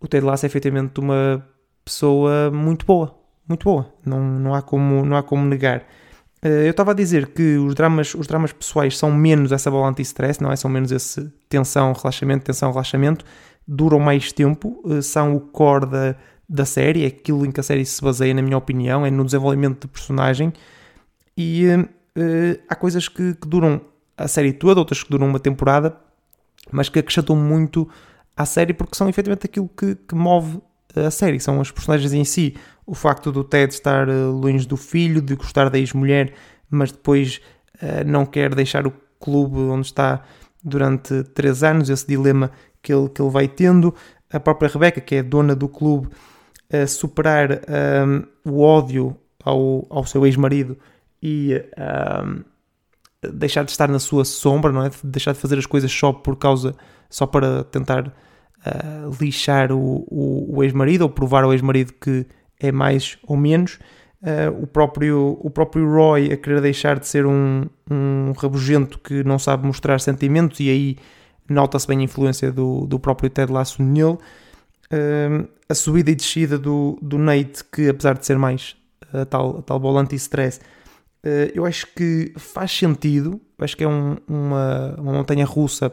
o 0.00 0.06
Ted 0.06 0.24
Lasso 0.24 0.46
é 0.46 0.48
efetivamente 0.48 1.00
uma 1.00 1.44
pessoa 1.84 2.50
muito 2.50 2.84
boa. 2.86 3.18
Muito 3.48 3.64
boa. 3.64 3.92
Não, 4.04 4.20
não, 4.20 4.54
há, 4.54 4.62
como, 4.62 5.04
não 5.04 5.16
há 5.16 5.22
como 5.22 5.44
negar. 5.44 5.84
Eh, 6.42 6.66
eu 6.66 6.70
estava 6.70 6.92
a 6.92 6.94
dizer 6.94 7.28
que 7.28 7.56
os 7.56 7.74
dramas, 7.74 8.14
os 8.14 8.26
dramas 8.26 8.52
pessoais 8.52 8.96
são 8.96 9.10
menos 9.10 9.52
essa 9.52 9.70
bola 9.70 9.88
anti-stress, 9.88 10.42
não 10.42 10.52
é? 10.52 10.56
São 10.56 10.70
menos 10.70 10.92
esse 10.92 11.32
tensão, 11.48 11.92
relaxamento, 11.92 12.44
tensão, 12.44 12.70
relaxamento, 12.70 13.24
duram 13.66 13.98
mais 13.98 14.32
tempo, 14.32 14.82
eh, 14.88 15.02
são 15.02 15.34
o 15.36 15.40
core 15.40 15.86
da, 15.86 16.16
da 16.48 16.64
série, 16.64 17.04
é 17.04 17.08
aquilo 17.08 17.44
em 17.46 17.50
que 17.50 17.60
a 17.60 17.62
série 17.62 17.84
se 17.84 18.02
baseia, 18.02 18.34
na 18.34 18.42
minha 18.42 18.56
opinião, 18.56 19.04
é 19.04 19.10
no 19.10 19.24
desenvolvimento 19.24 19.82
de 19.82 19.88
personagem. 19.88 20.52
E 21.36 21.66
uh, 22.16 22.60
há 22.68 22.74
coisas 22.74 23.08
que, 23.08 23.34
que, 23.34 23.46
duram 23.46 23.80
a 24.16 24.26
série 24.28 24.52
toda, 24.52 24.80
outras 24.80 25.02
que 25.02 25.10
duram 25.10 25.28
uma 25.28 25.38
temporada, 25.40 25.94
mas 26.70 26.88
que 26.88 26.98
acrescentam 26.98 27.36
muito 27.36 27.88
à 28.36 28.44
série 28.44 28.74
porque 28.74 28.96
são 28.96 29.08
efetivamente 29.08 29.46
aquilo 29.46 29.68
que, 29.68 29.94
que 29.94 30.14
move 30.14 30.60
a 30.94 31.10
série, 31.10 31.38
são 31.38 31.60
as 31.60 31.70
personagens 31.70 32.12
em 32.12 32.24
si 32.24 32.54
o 32.86 32.94
facto 32.94 33.32
do 33.32 33.42
Ted 33.42 33.72
estar 33.72 34.08
eh, 34.08 34.12
longe 34.12 34.66
do 34.66 34.76
filho, 34.76 35.20
de 35.20 35.34
gostar 35.34 35.68
da 35.68 35.78
ex-mulher, 35.78 36.32
mas 36.70 36.92
depois 36.92 37.40
uh, 37.82 38.06
não 38.06 38.24
quer 38.24 38.54
deixar 38.54 38.86
o 38.86 38.92
clube 39.18 39.58
onde 39.58 39.86
está 39.86 40.22
durante 40.62 41.22
três 41.24 41.62
anos, 41.62 41.90
esse 41.90 42.06
dilema 42.06 42.50
que 42.80 42.92
ele, 42.92 43.08
que 43.08 43.20
ele 43.20 43.30
vai 43.30 43.48
tendo. 43.48 43.94
A 44.32 44.40
própria 44.40 44.68
Rebecca, 44.68 45.00
que 45.00 45.16
é 45.16 45.22
dona 45.22 45.54
do 45.54 45.68
clube, 45.68 46.08
uh, 46.72 46.86
superar 46.88 47.50
um, 47.52 47.56
ehm, 47.68 48.22
o 48.44 48.60
ódio 48.62 49.16
ao, 49.44 49.86
ao 49.90 50.04
seu 50.04 50.26
ex-marido 50.26 50.76
e 51.22 51.62
um, 52.24 52.44
deixar 53.32 53.64
de 53.64 53.70
estar 53.70 53.88
na 53.88 53.98
sua 53.98 54.24
sombra, 54.24 54.72
não 54.72 54.84
é? 54.84 54.90
Deixar 55.02 55.32
de 55.32 55.38
fazer 55.38 55.58
as 55.58 55.66
coisas 55.66 55.90
só 55.90 56.12
por 56.12 56.36
causa, 56.36 56.74
só 57.08 57.26
para 57.26 57.64
tentar 57.64 58.08
uh, 58.08 59.16
lixar 59.20 59.72
o, 59.72 60.06
o, 60.08 60.56
o 60.56 60.64
ex-marido 60.64 61.02
ou 61.02 61.08
provar 61.08 61.44
ao 61.44 61.52
ex-marido 61.52 61.92
que 62.00 62.26
é 62.58 62.72
mais 62.72 63.18
ou 63.26 63.36
menos. 63.36 63.78
Uh, 64.22 64.62
o, 64.62 64.66
próprio, 64.66 65.38
o 65.40 65.50
próprio 65.50 65.88
Roy 65.88 66.32
a 66.32 66.36
querer 66.36 66.60
deixar 66.60 66.98
de 66.98 67.06
ser 67.06 67.26
um, 67.26 67.66
um 67.90 68.32
rabugento 68.36 68.98
que 68.98 69.22
não 69.22 69.38
sabe 69.38 69.66
mostrar 69.66 70.00
sentimentos 70.00 70.58
e 70.58 70.70
aí 70.70 70.96
nota-se 71.48 71.86
bem 71.86 72.00
a 72.00 72.02
influência 72.02 72.50
do, 72.50 72.86
do 72.86 72.98
próprio 72.98 73.30
Ted 73.30 73.52
Lasso 73.52 73.82
nele. 73.82 74.18
Uh, 74.92 75.48
a 75.68 75.74
subida 75.74 76.10
e 76.10 76.14
descida 76.14 76.58
do, 76.58 76.98
do 77.02 77.18
Nate, 77.18 77.64
que 77.72 77.88
apesar 77.88 78.14
de 78.14 78.24
ser 78.24 78.38
mais 78.38 78.76
a 79.12 79.24
tal, 79.24 79.58
a 79.58 79.62
tal 79.62 79.78
bola 79.78 80.00
anti-stress, 80.00 80.60
eu 81.54 81.64
acho 81.64 81.86
que 81.94 82.32
faz 82.36 82.70
sentido. 82.70 83.40
Acho 83.58 83.76
que 83.76 83.84
é 83.84 83.88
um, 83.88 84.16
uma, 84.28 84.94
uma 84.98 85.12
montanha 85.12 85.44
russa 85.44 85.92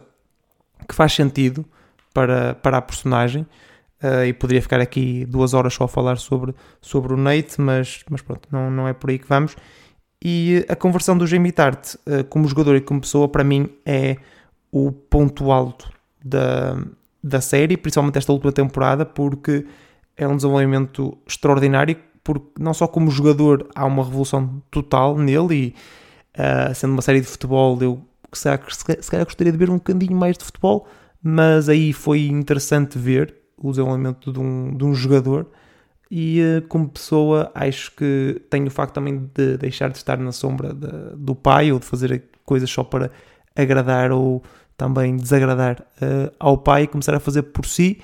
que 0.87 0.93
faz 0.93 1.13
sentido 1.13 1.65
para, 2.13 2.55
para 2.55 2.77
a 2.77 2.81
personagem. 2.81 3.45
Uh, 4.03 4.25
e 4.25 4.33
poderia 4.33 4.61
ficar 4.61 4.81
aqui 4.81 5.25
duas 5.25 5.53
horas 5.53 5.73
só 5.73 5.85
a 5.85 5.87
falar 5.87 6.17
sobre, 6.17 6.53
sobre 6.81 7.13
o 7.13 7.17
Nate, 7.17 7.61
mas, 7.61 8.03
mas 8.09 8.21
pronto, 8.21 8.49
não, 8.51 8.69
não 8.69 8.85
é 8.85 8.91
por 8.91 9.09
aí 9.09 9.17
que 9.17 9.27
vamos. 9.27 9.55
E 10.21 10.65
a 10.67 10.75
conversão 10.75 11.17
do 11.17 11.25
Jamie 11.25 11.53
Tart 11.53 11.95
uh, 11.95 12.23
como 12.25 12.45
jogador 12.47 12.75
e 12.75 12.81
como 12.81 12.99
pessoa, 12.99 13.29
para 13.29 13.45
mim, 13.45 13.69
é 13.85 14.17
o 14.69 14.91
ponto 14.91 15.53
alto 15.53 15.89
da, 16.23 16.77
da 17.23 17.39
série, 17.39 17.77
principalmente 17.77 18.17
esta 18.17 18.33
última 18.33 18.51
temporada, 18.51 19.05
porque 19.05 19.65
é 20.17 20.27
um 20.27 20.35
desenvolvimento 20.35 21.17
extraordinário, 21.25 21.97
porque 22.23 22.47
não 22.59 22.73
só 22.73 22.87
como 22.87 23.11
jogador 23.11 23.67
há 23.75 23.85
uma 23.85 24.03
revolução 24.03 24.61
total 24.71 25.17
nele, 25.17 25.55
e 25.55 26.39
uh, 26.39 26.73
sendo 26.73 26.93
uma 26.93 27.01
série 27.01 27.21
de 27.21 27.27
futebol, 27.27 27.77
eu 27.81 28.01
se 28.31 28.43
calhar, 28.43 28.65
se 28.73 29.11
calhar 29.11 29.25
gostaria 29.25 29.51
de 29.51 29.57
ver 29.57 29.69
um 29.69 29.75
bocadinho 29.75 30.15
mais 30.15 30.37
de 30.37 30.43
futebol, 30.43 30.87
mas 31.21 31.69
aí 31.69 31.93
foi 31.93 32.27
interessante 32.27 32.97
ver 32.97 33.35
o 33.57 33.69
desenvolvimento 33.69 34.31
de 34.31 34.39
um, 34.39 34.75
de 34.75 34.83
um 34.83 34.93
jogador 34.93 35.47
e 36.11 36.41
uh, 36.41 36.67
como 36.67 36.89
pessoa 36.89 37.51
acho 37.55 37.91
que 37.95 38.41
tem 38.49 38.65
o 38.65 38.71
facto 38.71 38.93
também 38.93 39.29
de 39.33 39.57
deixar 39.57 39.89
de 39.89 39.97
estar 39.97 40.17
na 40.17 40.31
sombra 40.31 40.73
de, 40.73 41.15
do 41.15 41.33
pai 41.33 41.71
ou 41.71 41.79
de 41.79 41.85
fazer 41.85 42.23
coisas 42.45 42.69
só 42.69 42.83
para 42.83 43.09
agradar 43.55 44.11
ou 44.11 44.43
também 44.75 45.15
desagradar 45.15 45.81
uh, 46.01 46.31
ao 46.39 46.57
pai 46.57 46.83
e 46.83 46.87
começar 46.87 47.15
a 47.15 47.19
fazer 47.19 47.43
por 47.43 47.65
si 47.65 48.01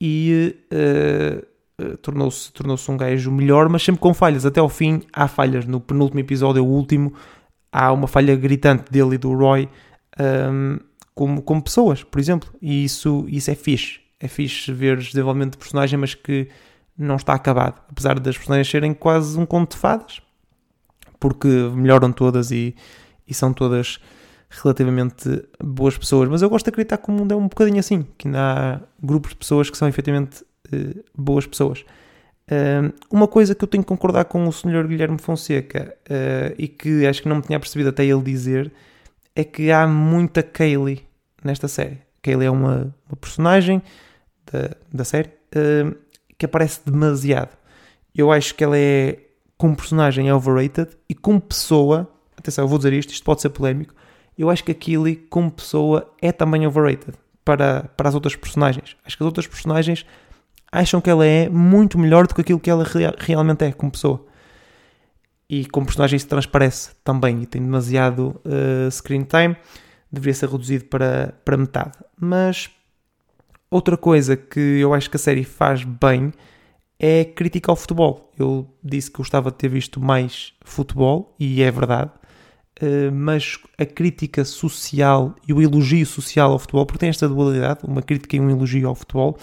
e 0.00 0.56
uh, 0.72 1.46
tornou-se 2.00 2.52
tornou 2.52 2.76
um 2.88 2.96
gajo 2.96 3.30
melhor, 3.30 3.68
mas 3.68 3.82
sempre 3.82 4.00
com 4.00 4.14
falhas. 4.14 4.46
Até 4.46 4.60
ao 4.60 4.68
fim 4.68 5.02
há 5.12 5.28
falhas. 5.28 5.66
No 5.66 5.80
penúltimo 5.80 6.20
episódio, 6.20 6.64
o 6.64 6.68
último, 6.68 7.12
há 7.70 7.92
uma 7.92 8.06
falha 8.06 8.34
gritante 8.34 8.90
dele 8.90 9.16
e 9.16 9.18
do 9.18 9.34
Roy 9.34 9.68
um, 10.18 10.22
ehm, 10.22 10.78
como, 11.14 11.42
como 11.42 11.62
pessoas, 11.62 12.02
por 12.02 12.18
exemplo. 12.18 12.52
E 12.60 12.84
isso, 12.84 13.26
isso 13.28 13.50
é 13.50 13.54
fixe. 13.54 14.00
É 14.18 14.28
fixe 14.28 14.72
ver 14.72 14.96
desenvolvimento 14.96 15.52
de 15.52 15.58
personagem, 15.58 15.98
mas 15.98 16.14
que 16.14 16.48
não 16.96 17.16
está 17.16 17.34
acabado. 17.34 17.80
Apesar 17.90 18.18
das 18.18 18.36
personagens 18.36 18.68
serem 18.68 18.94
quase 18.94 19.38
um 19.38 19.44
conto 19.44 19.72
de 19.72 19.78
fadas, 19.78 20.22
porque 21.20 21.48
melhoram 21.74 22.10
todas 22.10 22.50
e, 22.50 22.74
e 23.28 23.34
são 23.34 23.52
todas 23.52 24.00
relativamente 24.48 25.44
boas 25.62 25.98
pessoas, 25.98 26.28
mas 26.28 26.40
eu 26.40 26.48
gosto 26.48 26.64
de 26.64 26.70
acreditar 26.70 26.96
que 26.98 27.10
o 27.10 27.12
mundo 27.12 27.32
é 27.32 27.36
um 27.36 27.48
bocadinho 27.48 27.78
assim, 27.78 28.06
que 28.16 28.28
ainda 28.28 28.40
há 28.40 28.80
grupos 29.02 29.32
de 29.32 29.36
pessoas 29.36 29.68
que 29.68 29.76
são 29.76 29.88
efetivamente 29.88 30.44
uh, 30.72 31.04
boas 31.16 31.46
pessoas. 31.46 31.84
Uh, 32.48 32.94
uma 33.10 33.26
coisa 33.26 33.54
que 33.54 33.64
eu 33.64 33.68
tenho 33.68 33.82
que 33.82 33.88
concordar 33.88 34.24
com 34.26 34.46
o 34.46 34.52
Sr. 34.52 34.86
Guilherme 34.86 35.18
Fonseca 35.18 35.96
uh, 36.08 36.54
e 36.56 36.68
que 36.68 37.06
acho 37.06 37.22
que 37.22 37.28
não 37.28 37.36
me 37.36 37.42
tinha 37.42 37.58
percebido 37.58 37.88
até 37.88 38.04
ele 38.04 38.22
dizer 38.22 38.72
é 39.34 39.44
que 39.44 39.70
há 39.70 39.86
muita 39.86 40.42
Kaylee 40.42 41.04
nesta 41.42 41.68
série. 41.68 41.98
Kaylee 42.22 42.46
é 42.46 42.50
uma, 42.50 42.94
uma 43.08 43.16
personagem 43.20 43.82
da, 44.50 44.70
da 44.92 45.04
série 45.04 45.30
que 46.38 46.44
aparece 46.44 46.80
demasiado. 46.84 47.56
Eu 48.14 48.30
acho 48.30 48.54
que 48.54 48.64
ela 48.64 48.76
é, 48.76 49.18
como 49.56 49.76
personagem, 49.76 50.30
overrated 50.30 50.90
e 51.08 51.14
como 51.14 51.40
pessoa, 51.40 52.10
atenção, 52.36 52.64
eu 52.64 52.68
vou 52.68 52.78
dizer 52.78 52.92
isto, 52.92 53.10
isto 53.10 53.24
pode 53.24 53.40
ser 53.40 53.50
polémico, 53.50 53.94
eu 54.38 54.50
acho 54.50 54.62
que 54.62 54.72
a 54.72 54.74
Killy, 54.74 55.16
como 55.16 55.50
pessoa, 55.50 56.12
é 56.20 56.30
também 56.30 56.66
overrated 56.66 57.14
para, 57.44 57.84
para 57.96 58.08
as 58.08 58.14
outras 58.14 58.36
personagens. 58.36 58.96
Acho 59.04 59.16
que 59.16 59.22
as 59.22 59.26
outras 59.26 59.46
personagens 59.46 60.04
acham 60.70 61.00
que 61.00 61.10
ela 61.10 61.24
é 61.24 61.48
muito 61.48 61.98
melhor 61.98 62.26
do 62.26 62.34
que 62.34 62.40
aquilo 62.40 62.60
que 62.60 62.70
ela 62.70 62.84
rea 62.84 63.14
realmente 63.18 63.64
é 63.64 63.72
como 63.72 63.92
pessoa. 63.92 64.26
E 65.48 65.64
como 65.66 65.86
personagem 65.86 66.16
isso 66.16 66.26
transparece 66.26 66.90
também 67.04 67.42
e 67.42 67.46
tem 67.46 67.62
demasiado 67.62 68.40
uh, 68.44 68.90
screen 68.90 69.22
time, 69.22 69.56
deveria 70.10 70.34
ser 70.34 70.48
reduzido 70.48 70.86
para, 70.86 71.34
para 71.44 71.56
metade. 71.56 71.92
Mas 72.20 72.68
outra 73.70 73.96
coisa 73.96 74.36
que 74.36 74.60
eu 74.60 74.92
acho 74.92 75.08
que 75.08 75.16
a 75.16 75.20
série 75.20 75.44
faz 75.44 75.84
bem 75.84 76.32
é 76.98 77.24
crítica 77.24 77.70
ao 77.70 77.76
futebol. 77.76 78.32
Eu 78.38 78.68
disse 78.82 79.10
que 79.10 79.18
gostava 79.18 79.50
de 79.50 79.56
ter 79.56 79.68
visto 79.68 80.00
mais 80.00 80.52
futebol, 80.64 81.34
e 81.38 81.62
é 81.62 81.70
verdade. 81.70 82.10
Eh, 82.80 83.10
mas 83.10 83.58
a 83.78 83.86
crítica 83.86 84.44
social 84.44 85.34
e 85.46 85.52
o 85.52 85.62
elogio 85.62 86.04
social 86.06 86.52
ao 86.52 86.58
futebol, 86.58 86.84
porque 86.84 86.98
tem 86.98 87.08
esta 87.08 87.28
dualidade, 87.28 87.80
uma 87.84 88.02
crítica 88.02 88.36
e 88.36 88.40
um 88.40 88.50
elogio 88.50 88.88
ao 88.88 88.94
futebol, 88.94 89.38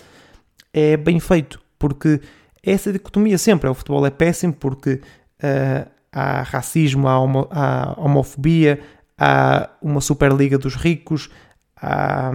é 0.74 0.98
bem 0.98 1.20
feito, 1.20 1.62
porque 1.78 2.20
essa 2.64 2.92
dicotomia 2.92 3.38
sempre, 3.38 3.68
é, 3.68 3.72
o 3.72 3.74
futebol 3.74 4.06
é 4.06 4.10
péssimo 4.10 4.54
porque 4.54 4.94
uh, 4.94 5.90
há 6.12 6.42
racismo, 6.42 7.08
há, 7.08 7.20
homo, 7.20 7.48
há, 7.52 7.94
homofobia, 7.98 8.80
há 9.18 9.70
uma 9.82 10.02
superliga 10.02 10.58
dos 10.58 10.76
ricos, 10.76 11.30
há, 11.80 12.32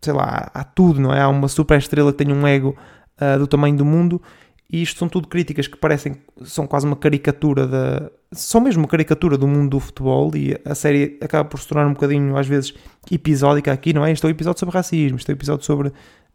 sei 0.00 0.12
lá, 0.12 0.50
há 0.54 0.64
tudo, 0.64 1.00
não 1.00 1.12
é? 1.12 1.20
Há 1.20 1.28
uma 1.28 1.48
super 1.48 1.78
estrela 1.78 2.12
que 2.12 2.24
tem 2.24 2.32
um 2.32 2.46
ego 2.46 2.76
uh, 3.20 3.38
do 3.38 3.46
tamanho 3.46 3.76
do 3.76 3.84
mundo 3.84 4.22
e 4.70 4.82
isto 4.82 4.98
são 4.98 5.08
tudo 5.08 5.28
críticas 5.28 5.66
que 5.66 5.78
parecem, 5.78 6.16
são 6.44 6.66
quase 6.66 6.86
uma 6.86 6.96
caricatura 6.96 7.66
da. 7.66 8.10
São 8.32 8.60
mesmo 8.60 8.82
uma 8.82 8.88
caricatura 8.88 9.38
do 9.38 9.48
mundo 9.48 9.70
do 9.70 9.80
futebol 9.80 10.30
e 10.36 10.60
a 10.62 10.74
série 10.74 11.18
acaba 11.22 11.48
por 11.48 11.58
se 11.58 11.66
tornar 11.66 11.86
um 11.86 11.94
bocadinho, 11.94 12.36
às 12.36 12.46
vezes, 12.46 12.74
episódica 13.10 13.72
aqui, 13.72 13.94
não 13.94 14.04
é? 14.04 14.12
Isto 14.12 14.26
é 14.26 14.28
um 14.28 14.30
episódio 14.30 14.60
sobre 14.60 14.74
racismo, 14.74 15.16
isto 15.16 15.30
é 15.30 15.32
um 15.32 15.36
episódio 15.36 15.64
sobre 15.64 15.90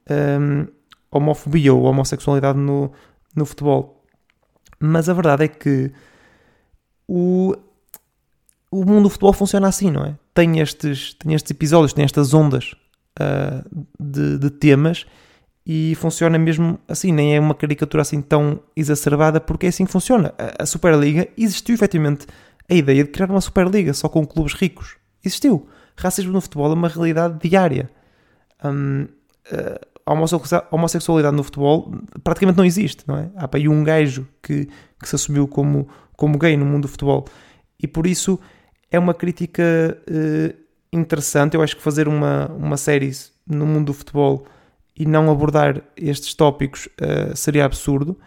um, 0.09 0.65
homofobia 1.13 1.73
ou 1.73 1.83
homossexualidade 1.83 2.57
no, 2.57 2.91
no 3.35 3.45
futebol. 3.45 4.03
Mas 4.79 5.07
a 5.07 5.13
verdade 5.13 5.45
é 5.45 5.47
que 5.47 5.91
o, 7.07 7.55
o 8.71 8.85
mundo 8.85 9.03
do 9.03 9.09
futebol 9.09 9.33
funciona 9.33 9.67
assim, 9.67 9.91
não 9.91 10.03
é? 10.03 10.15
Tem 10.33 10.59
estes, 10.59 11.13
tem 11.13 11.33
estes 11.33 11.51
episódios, 11.51 11.93
tem 11.93 12.03
estas 12.03 12.33
ondas 12.33 12.73
uh, 13.19 13.85
de, 13.99 14.37
de 14.39 14.49
temas 14.49 15.05
e 15.65 15.95
funciona 15.95 16.37
mesmo 16.37 16.77
assim, 16.87 17.11
nem 17.11 17.35
é 17.35 17.39
uma 17.39 17.55
caricatura 17.55 18.01
assim 18.01 18.21
tão 18.21 18.59
exacerbada, 18.75 19.39
porque 19.39 19.65
é 19.65 19.69
assim 19.69 19.85
que 19.85 19.91
funciona. 19.91 20.33
A, 20.59 20.65
Superliga 20.65 21.27
existiu 21.37 21.75
efetivamente 21.75 22.27
a 22.69 22.73
ideia 22.73 23.03
de 23.03 23.09
criar 23.09 23.29
uma 23.29 23.39
Superliga 23.41 23.93
só 23.93 24.09
com 24.09 24.25
clubes 24.25 24.53
ricos. 24.53 24.97
Existiu. 25.23 25.67
Racismo 25.95 26.33
no 26.33 26.41
futebol 26.41 26.71
é 26.71 26.73
uma 26.73 26.89
realidade 26.89 27.47
diária. 27.47 27.89
Hum, 28.65 29.07
a 30.05 30.13
homossexualidade 30.71 31.35
no 31.35 31.43
futebol 31.43 31.93
praticamente 32.23 32.57
não 32.57 32.65
existe, 32.65 33.03
não 33.07 33.17
é? 33.17 33.29
Há 33.35 33.47
para 33.47 33.59
aí 33.59 33.69
um 33.69 33.83
gajo 33.83 34.27
que, 34.41 34.67
que 34.99 35.09
se 35.09 35.15
assumiu 35.15 35.47
como, 35.47 35.87
como 36.15 36.37
gay 36.37 36.57
no 36.57 36.65
mundo 36.65 36.83
do 36.83 36.87
futebol. 36.87 37.25
E 37.79 37.87
por 37.87 38.05
isso 38.05 38.39
é 38.91 38.99
uma 38.99 39.13
crítica 39.13 39.63
uh, 40.07 40.55
interessante. 40.91 41.55
Eu 41.55 41.61
acho 41.61 41.75
que 41.75 41.81
fazer 41.81 42.07
uma, 42.07 42.47
uma 42.51 42.77
série 42.77 43.11
no 43.47 43.65
mundo 43.65 43.87
do 43.87 43.93
futebol 43.93 44.45
e 44.95 45.05
não 45.05 45.31
abordar 45.31 45.81
estes 45.97 46.33
tópicos 46.33 46.87
uh, 47.01 47.35
seria 47.35 47.65
absurdo 47.65 48.17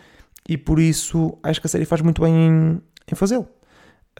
e 0.48 0.56
por 0.56 0.78
isso 0.78 1.38
acho 1.42 1.60
que 1.60 1.66
a 1.66 1.70
série 1.70 1.84
faz 1.84 2.00
muito 2.00 2.22
bem 2.22 2.34
em, 2.34 2.82
em 3.10 3.14
fazê-lo. 3.14 3.48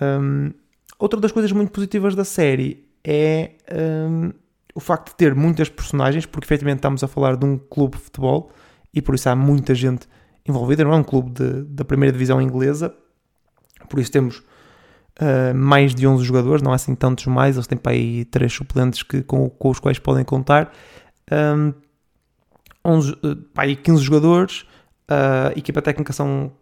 Um, 0.01 0.53
outra 0.99 1.21
das 1.21 1.33
coisas 1.33 1.51
muito 1.53 1.71
positivas 1.71 2.15
da 2.15 2.25
série 2.25 2.89
é 3.05 3.53
um, 3.73 4.33
o 4.77 4.81
facto 4.81 5.09
de 5.09 5.17
ter 5.17 5.35
muitas 5.35 5.71
personagens, 5.71 6.27
porque 6.27 6.45
efetivamente 6.45 6.81
estamos 6.81 7.03
a 7.03 7.09
falar 7.09 7.35
de 7.35 7.47
um 7.47 7.57
clube 7.57 7.97
de 7.97 8.03
futebol 8.03 8.53
e 8.93 9.01
por 9.01 9.15
isso 9.15 9.27
há 9.27 9.35
muita 9.35 9.75
gente 9.75 10.07
envolvida, 10.47 10.85
não 10.85 10.93
é 10.93 10.97
um 10.97 11.03
clube 11.03 11.31
de, 11.31 11.63
da 11.63 11.83
primeira 11.83 12.13
divisão 12.13 12.43
inglesa, 12.43 12.95
por 13.89 13.99
isso 13.99 14.13
temos 14.13 14.41
uh, 15.19 15.55
mais 15.55 15.95
de 15.95 16.07
11 16.07 16.23
jogadores, 16.23 16.61
não 16.61 16.73
há 16.73 16.75
assim 16.75 16.95
tantos 16.95 17.25
mais, 17.25 17.57
eles 17.57 17.67
têm 17.67 17.79
para 17.79 17.93
aí 17.93 18.27
3 18.27 18.53
suplentes 18.53 19.03
que, 19.03 19.23
com, 19.23 19.49
com 19.49 19.71
os 19.71 19.81
quais 19.81 19.99
podem 19.99 20.25
contar. 20.25 20.71
Um, 21.33 21.73
11, 22.85 23.13
eh, 23.13 23.37
pá, 23.55 23.63
15 23.67 24.03
jogadores, 24.03 24.67
a 25.09 25.53
equipa 25.57 25.81
técnica 25.81 26.13
são 26.13 26.53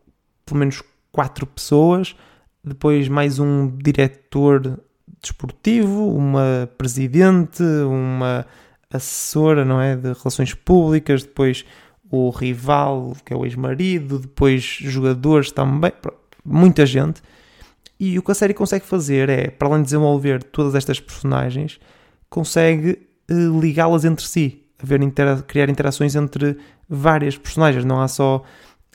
pelo 0.47 0.61
menos 0.61 0.83
4 1.11 1.45
pessoas, 1.49 2.15
depois 2.63 3.09
mais 3.09 3.41
um 3.41 3.77
diretor 3.77 4.81
desportivo, 5.25 6.09
uma 6.09 6.69
presidente, 6.79 7.63
uma 7.63 8.47
assessora, 8.93 9.65
não 9.65 9.81
é, 9.81 9.97
de 9.97 10.13
relações 10.13 10.55
públicas, 10.55 11.23
depois 11.23 11.65
o 12.11 12.31
rival, 12.31 13.17
que 13.25 13.33
é 13.33 13.37
o 13.37 13.45
ex-marido, 13.45 14.19
depois 14.19 14.63
jogadores 14.63 15.51
também, 15.51 15.93
muita 16.45 16.87
gente. 16.87 17.21
E 17.99 18.19
o 18.19 18.23
que 18.23 18.31
a 18.31 18.35
série 18.35 18.55
consegue 18.55 18.85
fazer 18.85 19.29
é, 19.29 19.49
para 19.49 19.69
além 19.69 19.81
de 19.81 19.87
desenvolver 19.87 20.43
todas 20.43 20.75
estas 20.75 21.01
personagens, 21.01 21.81
consegue 22.29 23.09
eh, 23.29 23.35
ligá-las 23.61 24.05
entre 24.05 24.27
si 24.27 24.65
haver 24.85 25.03
intera 25.03 25.43
criar 25.43 25.69
interações 25.69 26.15
entre 26.15 26.57
várias 26.89 27.37
personagens, 27.37 27.85
não 27.85 28.01
há 28.01 28.09
só 28.09 28.43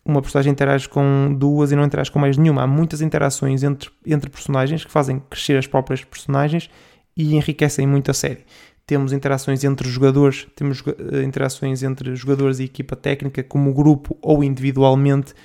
uma 0.05 0.21
personagem 0.21 0.51
interage 0.51 0.87
com 0.87 1.35
duas 1.37 1.71
e 1.71 1.75
não 1.75 1.83
interage 1.83 2.11
com 2.11 2.19
mais 2.19 2.37
nenhuma. 2.37 2.63
Há 2.63 2.67
muitas 2.67 3.01
interações 3.01 3.63
entre, 3.63 3.89
entre 4.05 4.29
personagens 4.29 4.83
que 4.83 4.91
fazem 4.91 5.21
crescer 5.29 5.57
as 5.57 5.67
próprias 5.67 6.03
personagens 6.03 6.69
e 7.15 7.35
enriquecem 7.35 7.85
muito 7.85 8.09
a 8.11 8.13
série. 8.13 8.45
temos 8.85 9.13
interações 9.13 9.63
entre 9.63 9.87
jogadores, 9.87 10.47
temos 10.55 10.81
uh, 10.81 11.21
interações 11.23 11.83
entre 11.83 12.15
jogadores 12.15 12.59
e 12.59 12.63
equipa 12.63 12.95
técnica, 12.95 13.43
como 13.43 13.73
grupo 13.73 14.17
ou 14.19 14.43
individualmente, 14.43 15.35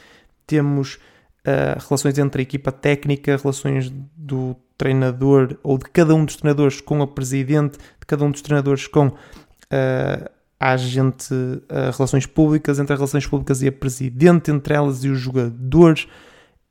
temos 0.46 0.94
uh, 0.94 1.78
relações 1.86 2.18
entre 2.18 2.40
a 2.40 2.44
equipa 2.44 2.72
técnica, 2.72 3.36
relações 3.36 3.92
do 4.16 4.56
treinador 4.78 5.58
ou 5.62 5.76
de 5.76 5.84
cada 5.84 6.14
um 6.14 6.24
dos 6.24 6.36
treinadores 6.36 6.80
com 6.80 7.02
a 7.02 7.06
presidente, 7.06 7.78
de 7.78 8.06
cada 8.06 8.24
um 8.24 8.30
dos 8.30 8.40
treinadores 8.40 8.86
com 8.86 9.08
uh, 9.08 10.33
a 10.64 10.70
agente, 10.70 11.34
uh, 11.34 11.92
relações 11.94 12.24
públicas, 12.24 12.78
entre 12.78 12.94
as 12.94 12.98
relações 12.98 13.26
públicas 13.26 13.60
e 13.60 13.68
a 13.68 13.72
presidente, 13.72 14.50
entre 14.50 14.72
elas 14.72 15.04
e 15.04 15.10
os 15.10 15.20
jogadores, 15.20 16.08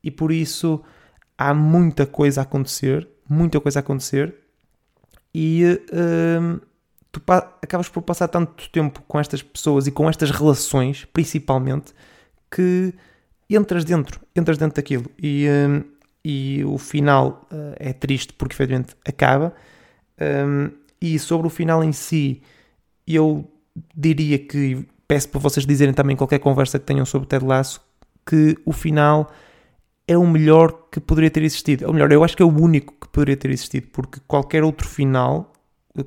e 0.03 0.09
por 0.09 0.31
isso 0.31 0.81
há 1.37 1.53
muita 1.53 2.07
coisa 2.07 2.41
a 2.41 2.43
acontecer, 2.43 3.07
muita 3.29 3.59
coisa 3.61 3.77
a 3.77 3.81
acontecer, 3.81 4.33
e 5.31 5.79
uh, 5.91 6.59
tu 7.11 7.21
acabas 7.61 7.87
por 7.87 8.01
passar 8.01 8.27
tanto 8.29 8.67
tempo 8.71 9.03
com 9.07 9.19
estas 9.19 9.43
pessoas 9.43 9.85
e 9.85 9.91
com 9.91 10.09
estas 10.09 10.31
relações, 10.31 11.05
principalmente, 11.13 11.93
que 12.49 12.95
entras 13.47 13.85
dentro, 13.85 14.19
entras 14.35 14.57
dentro 14.57 14.75
daquilo. 14.75 15.05
E, 15.21 15.45
um, 15.47 15.83
e 16.25 16.63
o 16.65 16.79
final 16.79 17.47
uh, 17.51 17.75
é 17.77 17.93
triste 17.93 18.33
porque 18.33 18.55
efetivamente 18.55 18.95
acaba. 19.07 19.53
Um, 20.19 20.71
e 20.99 21.19
sobre 21.19 21.45
o 21.45 21.49
final 21.51 21.83
em 21.83 21.91
si, 21.91 22.41
eu 23.05 23.52
diria 23.95 24.39
que 24.39 24.85
peço 25.07 25.29
para 25.29 25.39
vocês 25.39 25.65
dizerem 25.65 25.93
também 25.93 26.15
qualquer 26.15 26.39
conversa 26.39 26.79
que 26.79 26.85
tenham 26.85 27.05
sobre 27.05 27.27
Ted 27.27 27.45
Lasso 27.45 27.81
que 28.25 28.57
o 28.65 28.71
final 28.71 29.29
é 30.07 30.17
o 30.17 30.25
melhor 30.27 30.87
que 30.91 30.99
poderia 30.99 31.29
ter 31.29 31.43
existido. 31.43 31.85
Ou 31.87 31.93
melhor, 31.93 32.11
eu 32.11 32.23
acho 32.23 32.35
que 32.35 32.43
é 32.43 32.45
o 32.45 32.49
único 32.53 32.93
que 32.99 33.07
poderia 33.07 33.37
ter 33.37 33.49
existido, 33.51 33.87
porque 33.91 34.19
qualquer 34.27 34.63
outro 34.63 34.87
final, 34.87 35.53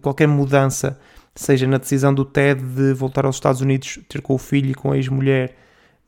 qualquer 0.03 0.27
mudança, 0.27 0.99
seja 1.35 1.67
na 1.67 1.79
decisão 1.79 2.13
do 2.15 2.25
Ted 2.25 2.63
de 2.63 2.93
voltar 2.93 3.25
aos 3.25 3.37
Estados 3.37 3.61
Unidos, 3.61 3.99
ter 4.09 4.21
com 4.21 4.35
o 4.35 4.39
filho 4.39 4.71
e 4.71 4.75
com 4.75 4.93
a 4.93 4.97
ex-mulher, 4.97 5.57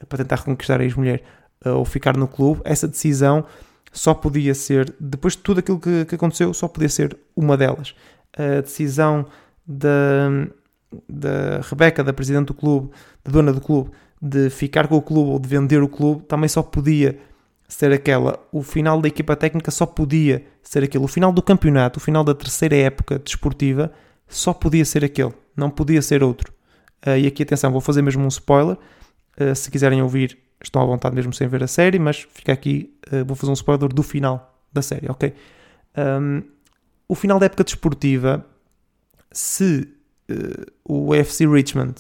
para 0.09 0.19
tentar 0.19 0.37
reconquistar 0.37 0.81
a 0.81 0.85
ex-mulher, 0.85 1.23
eh, 1.65 1.71
ou 1.71 1.85
ficar 1.85 2.17
no 2.17 2.29
clube, 2.29 2.61
essa 2.65 2.87
decisão 2.87 3.45
só 3.93 4.15
podia 4.15 4.55
ser, 4.55 4.95
depois 5.01 5.35
de 5.35 5.43
tudo 5.43 5.61
aquilo 5.61 5.81
que, 5.81 6.05
que 6.05 6.15
aconteceu, 6.15 6.53
só 6.53 6.69
podia 6.69 6.89
ser 6.89 7.17
uma 7.35 7.57
delas. 7.57 7.95
A 8.37 8.61
decisão 8.61 9.27
da, 9.67 10.29
da 11.09 11.61
Rebeca, 11.63 12.03
da 12.03 12.13
presidente 12.13 12.47
do 12.47 12.55
clube, 12.55 12.91
da 13.25 13.33
dona 13.33 13.53
do 13.53 13.61
clube, 13.61 13.91
de 14.21 14.51
ficar 14.51 14.89
com 14.89 14.97
o 14.97 15.03
clube 15.03 15.31
ou 15.31 15.39
de 15.39 15.49
vender 15.49 15.83
o 15.83 15.89
clube, 15.89 16.23
também 16.23 16.49
só 16.49 16.63
podia 16.63 17.19
ser 17.69 17.93
aquela. 17.93 18.39
O 18.51 18.63
final 18.63 19.01
da 19.01 19.09
equipa 19.09 19.37
técnica 19.37 19.71
só 19.71 19.85
podia 19.85 20.45
ser 20.63 20.83
aquele. 20.83 21.05
O 21.05 21.09
final 21.09 21.33
do 21.33 21.43
campeonato, 21.43 21.99
o 21.99 22.01
final 22.01 22.25
da 22.25 22.35
terceira 22.35 22.77
época 22.77 23.19
desportiva, 23.19 23.93
só 24.27 24.53
podia 24.53 24.85
ser 24.85 25.05
aquele. 25.05 25.33
Não 25.57 25.71
podia 25.71 26.01
ser 26.01 26.23
outro. 26.23 26.53
Uh, 27.07 27.19
e 27.19 27.27
aqui, 27.27 27.43
atenção, 27.43 27.71
vou 27.71 27.81
fazer 27.81 28.03
mesmo 28.03 28.25
um 28.25 28.29
spoiler. 28.29 28.77
Uh, 29.39 29.55
se 29.55 29.71
quiserem 29.71 30.03
ouvir, 30.03 30.39
estão 30.63 30.83
à 30.83 30.87
vontade 30.87 31.15
mesmo 31.15 31.33
sem 31.33 31.47
ver 31.47 31.63
a 31.63 31.67
série, 31.67 31.99
mas 31.99 32.27
fica 32.33 32.53
aqui, 32.53 32.95
uh, 33.13 33.25
vou 33.25 33.37
fazer 33.37 33.51
um 33.51 33.55
spoiler 33.55 33.89
do 33.89 34.03
final 34.03 34.59
da 34.73 34.83
série, 34.83 35.11
ok? 35.11 35.35
O 37.09 37.15
final 37.15 37.39
da 37.41 37.47
época 37.47 37.65
desportiva, 37.65 38.45
se 39.33 39.89
uh, 40.31 40.67
o 40.85 41.11
UFC 41.11 41.47
Richmond 41.47 41.95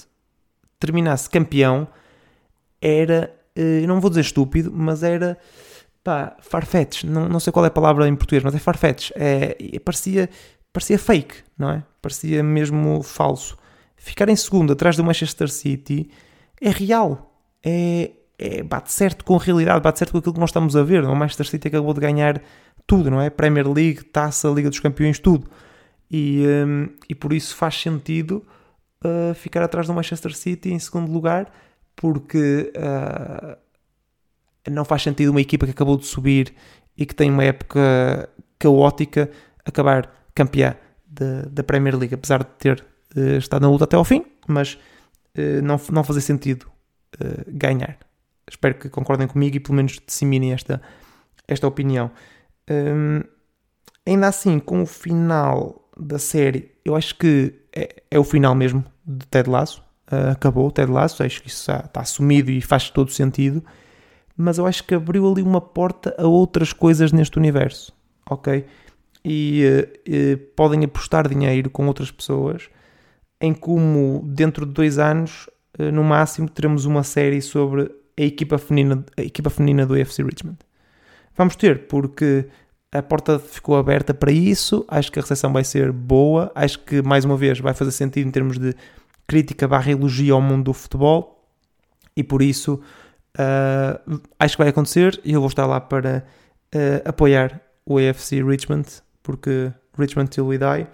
terminasse 0.78 1.28
campeão, 1.28 1.88
era, 2.80 3.34
uh, 3.56 3.86
não 3.86 4.00
vou 4.00 4.10
dizer 4.10 4.22
estúpido, 4.22 4.72
mas 4.72 5.02
era, 5.02 5.38
pá, 6.02 6.36
farfetch, 6.40 7.04
não, 7.04 7.28
não 7.28 7.40
sei 7.40 7.52
qual 7.52 7.64
é 7.64 7.68
a 7.68 7.72
palavra 7.72 8.08
em 8.08 8.16
português, 8.16 8.42
mas 8.42 8.54
é 8.54 8.58
farfetch, 8.58 9.10
é, 9.14 9.56
parecia, 9.84 10.28
parecia 10.72 10.98
fake, 10.98 11.34
não 11.56 11.70
é? 11.70 11.82
Parecia 12.00 12.42
mesmo 12.42 13.02
falso. 13.02 13.56
Ficar 13.96 14.28
em 14.28 14.36
segundo 14.36 14.72
atrás 14.72 14.96
do 14.96 15.02
Manchester 15.02 15.48
City 15.48 16.08
é 16.60 16.70
real, 16.70 17.34
é, 17.64 18.12
é, 18.38 18.62
bate 18.62 18.92
certo 18.92 19.24
com 19.24 19.34
a 19.34 19.38
realidade, 19.38 19.80
bate 19.80 19.98
certo 19.98 20.12
com 20.12 20.18
aquilo 20.18 20.34
que 20.34 20.40
nós 20.40 20.50
estamos 20.50 20.76
a 20.76 20.82
ver. 20.82 21.04
O 21.04 21.14
Manchester 21.16 21.46
City 21.46 21.68
acabou 21.68 21.92
de 21.92 22.00
ganhar 22.00 22.40
tudo, 22.86 23.10
não 23.10 23.20
é? 23.20 23.28
Premier 23.28 23.68
League, 23.68 24.04
Taça, 24.04 24.48
Liga 24.48 24.70
dos 24.70 24.78
Campeões, 24.78 25.18
tudo. 25.18 25.50
E, 26.10 26.44
um, 26.46 26.88
e 27.08 27.14
por 27.14 27.32
isso 27.32 27.54
faz 27.54 27.80
sentido 27.80 28.44
uh, 29.04 29.34
ficar 29.34 29.62
atrás 29.62 29.86
do 29.86 29.94
Manchester 29.94 30.34
City 30.34 30.72
em 30.72 30.78
segundo 30.78 31.10
lugar, 31.12 31.52
porque 31.94 32.72
uh, 32.76 33.56
não 34.70 34.84
faz 34.84 35.02
sentido 35.02 35.30
uma 35.30 35.40
equipa 35.40 35.66
que 35.66 35.72
acabou 35.72 35.96
de 35.96 36.06
subir 36.06 36.54
e 36.96 37.04
que 37.04 37.14
tem 37.14 37.30
uma 37.30 37.44
época 37.44 38.28
caótica 38.58 39.30
acabar 39.64 40.28
campeã 40.34 40.74
da 41.50 41.62
Premier 41.62 41.96
League, 41.96 42.14
apesar 42.14 42.38
de 42.38 42.50
ter 42.58 42.84
uh, 43.16 43.38
estado 43.38 43.62
na 43.62 43.70
luta 43.70 43.84
até 43.84 43.96
ao 43.96 44.04
fim, 44.04 44.24
mas 44.46 44.78
não, 45.62 45.80
não 45.92 46.02
fazer 46.02 46.20
sentido 46.20 46.66
ganhar 47.46 47.96
espero 48.50 48.74
que 48.74 48.88
concordem 48.88 49.26
comigo 49.26 49.56
e 49.56 49.60
pelo 49.60 49.74
menos 49.74 50.00
disseminem 50.04 50.52
esta, 50.52 50.80
esta 51.46 51.66
opinião. 51.66 52.10
Um, 52.70 53.22
ainda 54.06 54.28
assim, 54.28 54.58
com 54.58 54.82
o 54.82 54.86
final 54.86 55.87
da 55.98 56.18
série, 56.18 56.70
eu 56.84 56.94
acho 56.94 57.16
que 57.16 57.54
é, 57.74 58.02
é 58.10 58.18
o 58.18 58.24
final 58.24 58.54
mesmo 58.54 58.84
de 59.06 59.26
Ted 59.26 59.48
Lasso. 59.48 59.82
Uh, 60.10 60.30
acabou 60.32 60.66
o 60.66 60.70
Ted 60.70 60.90
Lasso, 60.90 61.22
acho 61.22 61.42
que 61.42 61.48
isso 61.48 61.70
está, 61.70 62.00
assumido 62.00 62.50
e 62.50 62.60
faz 62.60 62.88
todo 62.90 63.10
sentido. 63.10 63.62
Mas 64.36 64.58
eu 64.58 64.66
acho 64.66 64.84
que 64.84 64.94
abriu 64.94 65.30
ali 65.30 65.42
uma 65.42 65.60
porta 65.60 66.14
a 66.16 66.26
outras 66.26 66.72
coisas 66.72 67.12
neste 67.12 67.38
universo, 67.38 67.92
ok? 68.28 68.64
E 69.24 69.64
uh, 69.64 70.34
uh, 70.34 70.38
podem 70.54 70.84
apostar 70.84 71.28
dinheiro 71.28 71.68
com 71.68 71.86
outras 71.86 72.10
pessoas 72.10 72.70
em 73.40 73.52
como 73.52 74.22
dentro 74.26 74.66
de 74.66 74.72
dois 74.72 74.98
anos, 74.98 75.48
no 75.92 76.02
máximo, 76.02 76.48
teremos 76.48 76.84
uma 76.86 77.04
série 77.04 77.40
sobre 77.40 77.88
a 78.18 78.22
equipa 78.22 78.58
feminina, 78.58 79.04
a 79.16 79.22
equipa 79.22 79.48
feminina 79.48 79.86
do 79.86 79.94
UFC 79.94 80.24
Richmond. 80.24 80.58
Vamos 81.36 81.54
ter, 81.54 81.86
porque 81.86 82.48
a 82.92 83.02
porta 83.02 83.38
ficou 83.38 83.76
aberta 83.76 84.14
para 84.14 84.32
isso, 84.32 84.84
acho 84.88 85.12
que 85.12 85.18
a 85.18 85.22
recepção 85.22 85.52
vai 85.52 85.64
ser 85.64 85.92
boa, 85.92 86.50
acho 86.54 86.78
que 86.80 87.02
mais 87.02 87.24
uma 87.24 87.36
vez 87.36 87.60
vai 87.60 87.74
fazer 87.74 87.90
sentido 87.90 88.26
em 88.26 88.30
termos 88.30 88.58
de 88.58 88.74
crítica 89.26 89.68
barra 89.68 89.92
elogio 89.92 90.34
ao 90.34 90.40
mundo 90.40 90.64
do 90.64 90.72
futebol. 90.72 91.46
E 92.16 92.24
por 92.24 92.42
isso 92.42 92.80
uh, 93.38 94.20
acho 94.40 94.56
que 94.56 94.62
vai 94.62 94.70
acontecer. 94.70 95.20
E 95.24 95.34
eu 95.34 95.40
vou 95.40 95.48
estar 95.48 95.66
lá 95.66 95.80
para 95.80 96.24
uh, 96.74 97.08
apoiar 97.08 97.60
o 97.84 97.94
UFC 97.94 98.42
Richmond, 98.42 98.88
porque 99.22 99.72
Richmond 99.96 100.30
till 100.30 100.46
we 100.46 100.58
die. 100.58 100.86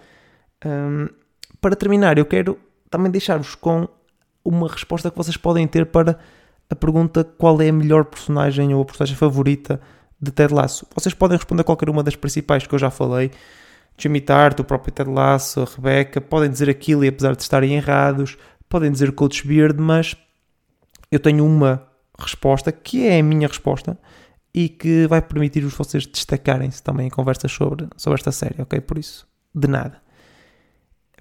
Um, 0.65 1.07
para 1.61 1.75
terminar, 1.75 2.17
eu 2.17 2.25
quero 2.25 2.59
também 2.89 3.09
deixar-vos 3.09 3.55
com 3.55 3.87
uma 4.43 4.67
resposta 4.67 5.09
que 5.09 5.17
vocês 5.17 5.37
podem 5.37 5.65
ter 5.65 5.85
para 5.87 6.19
a 6.69 6.75
pergunta 6.75 7.23
qual 7.23 7.59
é 7.61 7.69
a 7.69 7.73
melhor 7.73 8.05
personagem 8.05 8.73
ou 8.73 8.81
a 8.81 8.85
personagem 8.85 9.15
favorita 9.15 9.79
de 10.21 10.31
Ted 10.31 10.53
Lasso. 10.53 10.87
Vocês 10.93 11.13
podem 11.13 11.37
responder 11.37 11.63
qualquer 11.63 11.89
uma 11.89 12.03
das 12.03 12.15
principais 12.15 12.65
que 12.65 12.73
eu 12.73 12.79
já 12.79 12.89
falei. 12.89 13.31
Jimmy 13.97 14.21
Tart, 14.21 14.59
o 14.59 14.63
próprio 14.63 14.93
Ted 14.93 15.09
Lasso, 15.09 15.61
a 15.61 15.65
Rebecca, 15.65 16.19
podem 16.19 16.49
dizer 16.49 16.69
aquilo 16.69 17.05
e 17.05 17.07
apesar 17.07 17.35
de 17.35 17.41
estarem 17.41 17.75
errados, 17.75 18.37
podem 18.67 18.91
dizer 18.91 19.11
Coach 19.13 19.47
Beard, 19.47 19.79
mas 19.79 20.15
eu 21.11 21.19
tenho 21.19 21.45
uma 21.45 21.87
resposta 22.19 22.71
que 22.71 23.07
é 23.07 23.19
a 23.19 23.23
minha 23.23 23.47
resposta 23.47 23.97
e 24.53 24.69
que 24.69 25.07
vai 25.07 25.21
permitir-vos 25.21 25.73
vocês 25.73 26.05
destacarem-se 26.05 26.81
também 26.81 27.07
em 27.07 27.09
conversas 27.09 27.51
sobre, 27.51 27.87
sobre 27.97 28.19
esta 28.19 28.31
série, 28.31 28.61
ok? 28.61 28.79
Por 28.81 28.97
isso, 28.97 29.27
de 29.53 29.67
nada. 29.67 30.01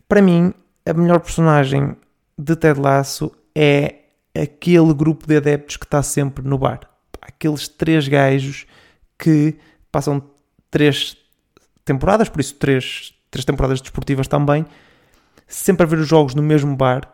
Para 0.08 0.22
mim, 0.22 0.52
a 0.86 0.92
melhor 0.92 1.20
personagem 1.20 1.96
de 2.38 2.54
Ted 2.56 2.78
Lasso 2.80 3.32
é 3.54 4.02
aquele 4.36 4.92
grupo 4.92 5.26
de 5.26 5.36
adeptos 5.36 5.76
que 5.76 5.84
está 5.84 6.02
sempre 6.02 6.46
no 6.46 6.58
bar. 6.58 6.80
Aqueles 7.20 7.68
três 7.68 8.06
gajos 8.06 8.66
que 9.18 9.56
passam 9.90 10.22
três 10.70 11.16
temporadas, 11.84 12.28
por 12.28 12.40
isso 12.40 12.54
três, 12.54 13.14
três 13.30 13.44
temporadas 13.44 13.80
desportivas 13.80 14.26
também, 14.26 14.66
sempre 15.46 15.84
a 15.84 15.86
ver 15.86 15.98
os 15.98 16.08
jogos 16.08 16.34
no 16.34 16.42
mesmo 16.42 16.74
bar, 16.76 17.08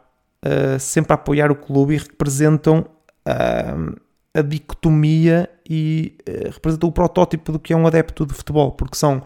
uh, 0.45 0.79
sempre 0.79 1.13
a 1.13 1.15
apoiar 1.15 1.51
o 1.51 1.57
clube 1.57 1.95
e 1.95 1.99
representam 1.99 2.87
uh, 3.27 4.01
a 4.35 4.43
dicotomia 4.43 5.49
e 5.69 6.17
uh, 6.29 6.51
representam 6.53 6.89
o 6.89 6.93
protótipo 6.93 7.53
do 7.53 7.59
que 7.59 7.73
é 7.73 7.77
um 7.77 7.87
adepto 7.87 8.25
de 8.25 8.35
futebol, 8.35 8.73
porque 8.73 8.97
são 8.97 9.23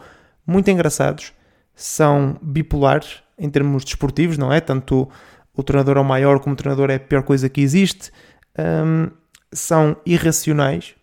muito 0.46 0.70
engraçados, 0.70 1.32
são 1.74 2.38
bipolares 2.42 3.22
em 3.38 3.50
termos 3.50 3.84
desportivos, 3.84 4.38
não 4.38 4.52
é? 4.52 4.60
Tanto 4.60 5.08
o 5.56 5.62
treinador 5.62 5.96
é 5.96 6.00
o 6.00 6.04
maior, 6.04 6.40
como 6.40 6.54
o 6.54 6.56
treinador 6.56 6.90
é 6.90 6.96
a 6.96 7.00
pior 7.00 7.22
coisa 7.22 7.48
que 7.48 7.60
existe, 7.60 8.12
um, 8.58 9.10
são 9.52 9.96
irracionais, 10.04 10.94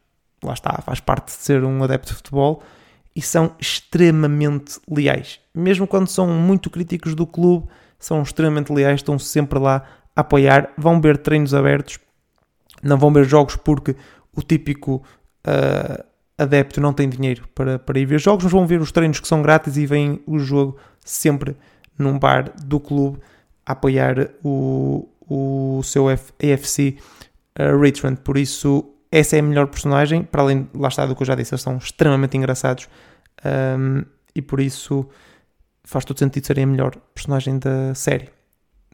lá 0.44 0.54
está, 0.54 0.82
faz 0.82 1.00
parte 1.00 1.28
de 1.28 1.32
ser 1.34 1.64
um 1.64 1.84
adepto 1.84 2.10
de 2.10 2.16
futebol, 2.16 2.64
e 3.16 3.22
são 3.22 3.56
extremamente 3.60 4.80
leais. 4.90 5.40
Mesmo 5.54 5.86
quando 5.86 6.08
são 6.08 6.28
muito 6.28 6.70
críticos 6.70 7.14
do 7.14 7.28
clube, 7.28 7.68
são 8.00 8.22
extremamente 8.22 8.72
leais, 8.72 9.00
estão 9.00 9.20
sempre 9.20 9.60
lá 9.60 9.84
a 10.16 10.22
apoiar, 10.22 10.72
vão 10.78 11.00
ver 11.00 11.18
treinos 11.18 11.54
abertos, 11.54 12.00
não 12.82 12.98
vão 12.98 13.12
ver 13.14 13.26
jogos 13.26 13.56
porque 13.56 13.96
o 14.36 14.42
típico 14.42 15.04
uh, 15.46 16.04
adepto 16.38 16.82
não 16.82 16.94
tem 16.94 17.08
dinheiro 17.08 17.48
para, 17.54 17.78
para 17.78 18.00
ir 18.00 18.06
ver 18.06 18.20
jogos, 18.20 18.46
mas 18.46 18.54
vão 18.54 18.66
ver 18.66 18.82
os 18.82 18.92
treinos 18.92 19.20
que 19.20 19.28
são 19.28 19.42
grátis 19.42 19.78
e 19.78 19.86
vêm 19.86 20.22
o 20.26 20.40
jogo 20.40 20.78
sempre 21.06 21.56
num 21.98 22.18
bar 22.18 22.52
do 22.64 22.80
clube 22.80 23.20
a 23.66 23.74
apoiar 23.74 24.30
o, 24.44 25.08
o 25.30 25.82
seu 25.84 26.10
F, 26.10 26.34
AFC 26.42 26.98
uh, 27.60 27.80
Richmond. 27.80 28.22
Por 28.22 28.38
isso, 28.38 28.92
essa 29.12 29.36
é 29.36 29.40
a 29.40 29.44
melhor 29.44 29.68
personagem. 29.68 30.24
Para 30.24 30.42
além, 30.42 30.70
lá 30.74 30.88
está 30.88 31.06
do 31.06 31.16
que 31.16 31.22
eu 31.22 31.28
já 31.28 31.36
disse, 31.36 31.54
eles 31.54 31.62
são 31.62 31.78
extremamente 31.78 32.38
engraçados 32.38 32.88
um, 33.46 34.04
e 34.34 34.42
por 34.42 34.60
isso 34.60 35.08
faz 35.84 36.06
todo 36.06 36.18
sentido 36.18 36.46
serem 36.46 36.64
a 36.64 36.68
melhor 36.68 36.96
personagem 37.14 37.60
da 37.60 37.94
série. 37.94 38.30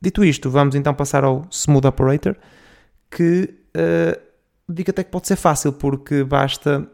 Dito 0.01 0.23
isto, 0.23 0.49
vamos 0.49 0.75
então 0.75 0.93
passar 0.93 1.23
ao 1.23 1.47
Smooth 1.51 1.87
Operator, 1.87 2.35
que 3.11 3.53
uh, 3.75 4.19
digo 4.69 4.91
até 4.91 5.03
que 5.03 5.11
pode 5.11 5.27
ser 5.27 5.35
fácil, 5.35 5.73
porque 5.73 6.23
basta 6.23 6.87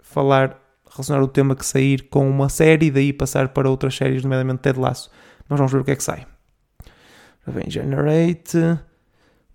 falar, 0.00 0.58
relacionar 0.90 1.22
o 1.22 1.28
tema 1.28 1.56
que 1.56 1.64
sair 1.64 2.08
com 2.08 2.28
uma 2.28 2.48
série 2.48 2.86
e 2.86 2.90
daí 2.90 3.12
passar 3.12 3.48
para 3.48 3.68
outras 3.68 3.96
séries, 3.96 4.22
nomeadamente 4.22 4.60
Ted 4.60 4.78
Lasso. 4.78 5.10
Mas 5.48 5.58
vamos 5.58 5.72
ver 5.72 5.80
o 5.80 5.84
que 5.84 5.90
é 5.90 5.96
que 5.96 6.04
sai. 6.04 6.26
Vem 7.46 7.70
Generate. 7.70 8.78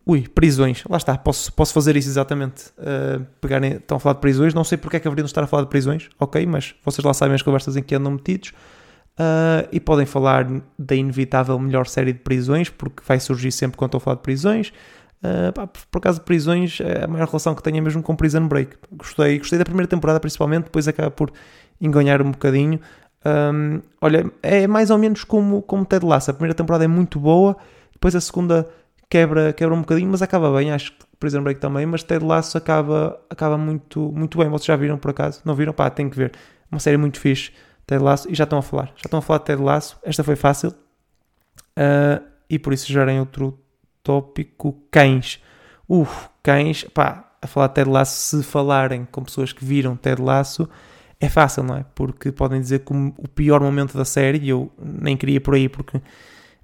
Ui, 0.08 0.26
prisões. 0.26 0.86
Lá 0.90 0.96
está, 0.96 1.18
posso, 1.18 1.52
posso 1.52 1.74
fazer 1.74 1.98
isso 1.98 2.08
exatamente. 2.08 2.68
Uh, 2.78 3.26
pegarem, 3.42 3.74
estão 3.74 3.98
a 3.98 4.00
falar 4.00 4.14
de 4.14 4.22
prisões. 4.22 4.54
Não 4.54 4.64
sei 4.64 4.78
porque 4.78 4.96
é 4.96 5.00
que 5.02 5.08
haveriam 5.08 5.26
de 5.26 5.30
estar 5.30 5.44
a 5.44 5.48
falar 5.48 5.64
de 5.64 5.70
prisões, 5.70 6.08
ok, 6.18 6.46
mas 6.46 6.74
vocês 6.86 7.04
lá 7.04 7.14
sabem 7.14 7.36
as 7.36 7.42
conversas 7.42 7.76
em 7.76 7.84
que 7.84 7.94
andam 7.94 8.14
metidos. 8.14 8.54
Uh, 9.20 9.68
e 9.70 9.82
podem 9.82 10.06
falar 10.06 10.48
da 10.80 10.96
inevitável 10.96 11.60
melhor 11.60 11.88
série 11.88 12.14
de 12.14 12.20
prisões, 12.20 12.70
porque 12.70 13.04
vai 13.06 13.20
surgir 13.20 13.52
sempre 13.52 13.76
quando 13.78 13.90
estou 13.90 13.98
a 13.98 14.02
falar 14.02 14.16
de 14.16 14.22
prisões. 14.22 14.72
Uh, 15.22 15.52
pá, 15.52 15.68
por 15.68 15.98
acaso 15.98 16.20
de 16.20 16.26
prisões, 16.26 16.80
é 16.80 17.04
a 17.04 17.08
maior 17.08 17.28
relação 17.28 17.54
que 17.54 17.62
tenho 17.62 17.78
é 17.78 17.82
mesmo 17.82 18.02
com 18.02 18.16
Prison 18.16 18.48
Break. 18.48 18.78
Gostei, 18.94 19.40
gostei 19.40 19.60
da 19.60 19.66
primeira 19.66 19.90
temporada, 19.90 20.22
principalmente, 20.22 20.66
depois 20.66 20.88
acaba 20.88 21.12
por 21.12 21.34
enganhar 21.82 22.22
um 22.22 22.32
bocadinho. 22.32 22.80
Um, 23.26 23.82
olha, 24.00 24.32
é 24.42 24.68
mais 24.68 24.90
ou 24.90 24.98
menos 24.98 25.26
como, 25.26 25.62
como 25.64 25.84
Ted 25.84 26.06
Lasso. 26.06 26.32
A 26.32 26.34
primeira 26.34 26.54
temporada 26.54 26.86
é 26.86 26.88
muito 26.88 27.20
boa, 27.20 27.58
depois 27.92 28.16
a 28.16 28.22
segunda 28.22 28.70
quebra, 29.10 29.54
quebra 29.54 29.76
um 29.76 29.82
bocadinho, 29.82 30.10
mas 30.10 30.22
acaba 30.22 30.52
bem. 30.56 30.72
Acho 30.72 30.92
que 30.92 31.06
Prison 31.20 31.42
Break 31.42 31.60
também, 31.60 31.86
mas 31.86 32.04
Ted 32.04 32.24
Lasso 32.24 32.58
acaba, 32.58 33.20
acaba 33.30 33.58
muito, 33.58 34.12
muito 34.12 34.38
bem. 34.38 34.50
Vocês 34.50 34.66
já 34.66 34.76
viram 34.76 34.98
por 34.98 35.12
acaso? 35.12 35.42
Não 35.46 35.56
viram? 35.56 35.74
Pá, 35.74 35.90
tem 35.90 36.10
que 36.10 36.18
ver. 36.18 36.32
Uma 36.72 36.80
série 36.80 36.98
muito 36.98 37.20
fixe. 37.20 37.52
Ted 37.88 38.04
Lasso, 38.04 38.30
e 38.30 38.36
já 38.36 38.44
estão 38.44 38.60
a 38.60 38.62
falar, 38.62 38.88
já 38.98 39.04
estão 39.06 39.20
a 39.20 39.22
falar 39.22 39.40
de 39.40 39.46
Ted 39.46 39.64
Lasso, 39.64 39.98
esta 40.04 40.22
foi 40.22 40.36
fácil, 40.36 40.72
uh, 40.72 42.22
e 42.50 42.60
por 42.60 42.74
isso 42.74 42.92
gerem 42.92 43.18
outro 43.18 43.58
tópico, 44.04 44.78
cães. 44.92 45.42
Uf, 45.88 46.28
cães, 46.44 46.84
pá, 46.94 47.32
a 47.42 47.48
falar 47.48 47.68
de 47.68 47.76
Ted 47.76 47.90
Lasso, 47.90 48.14
se 48.14 48.44
falarem 48.44 49.08
com 49.10 49.24
pessoas 49.24 49.54
que 49.54 49.64
viram 49.64 49.96
Ted 49.96 50.22
Lasso, 50.22 50.70
é 51.18 51.30
fácil, 51.30 51.64
não 51.64 51.78
é? 51.78 51.86
Porque 51.96 52.30
podem 52.30 52.60
dizer 52.60 52.80
que 52.80 52.94
o 52.94 53.28
pior 53.34 53.62
momento 53.62 53.98
da 53.98 54.04
série, 54.04 54.40
e 54.40 54.50
eu 54.50 54.70
nem 54.78 55.16
queria 55.16 55.40
por 55.40 55.56
aí 55.56 55.70
porque 55.70 56.02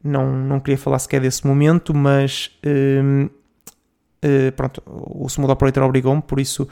não, 0.03 0.35
não 0.35 0.59
queria 0.59 0.77
falar 0.77 0.99
sequer 0.99 1.21
desse 1.21 1.47
momento, 1.47 1.93
mas 1.93 2.51
uh, 2.65 3.25
uh, 3.25 4.51
pronto, 4.55 4.83
o 4.85 5.25
Smooth 5.27 5.53
Operator 5.53 5.83
obrigou-me, 5.83 6.21
por 6.21 6.39
isso 6.39 6.67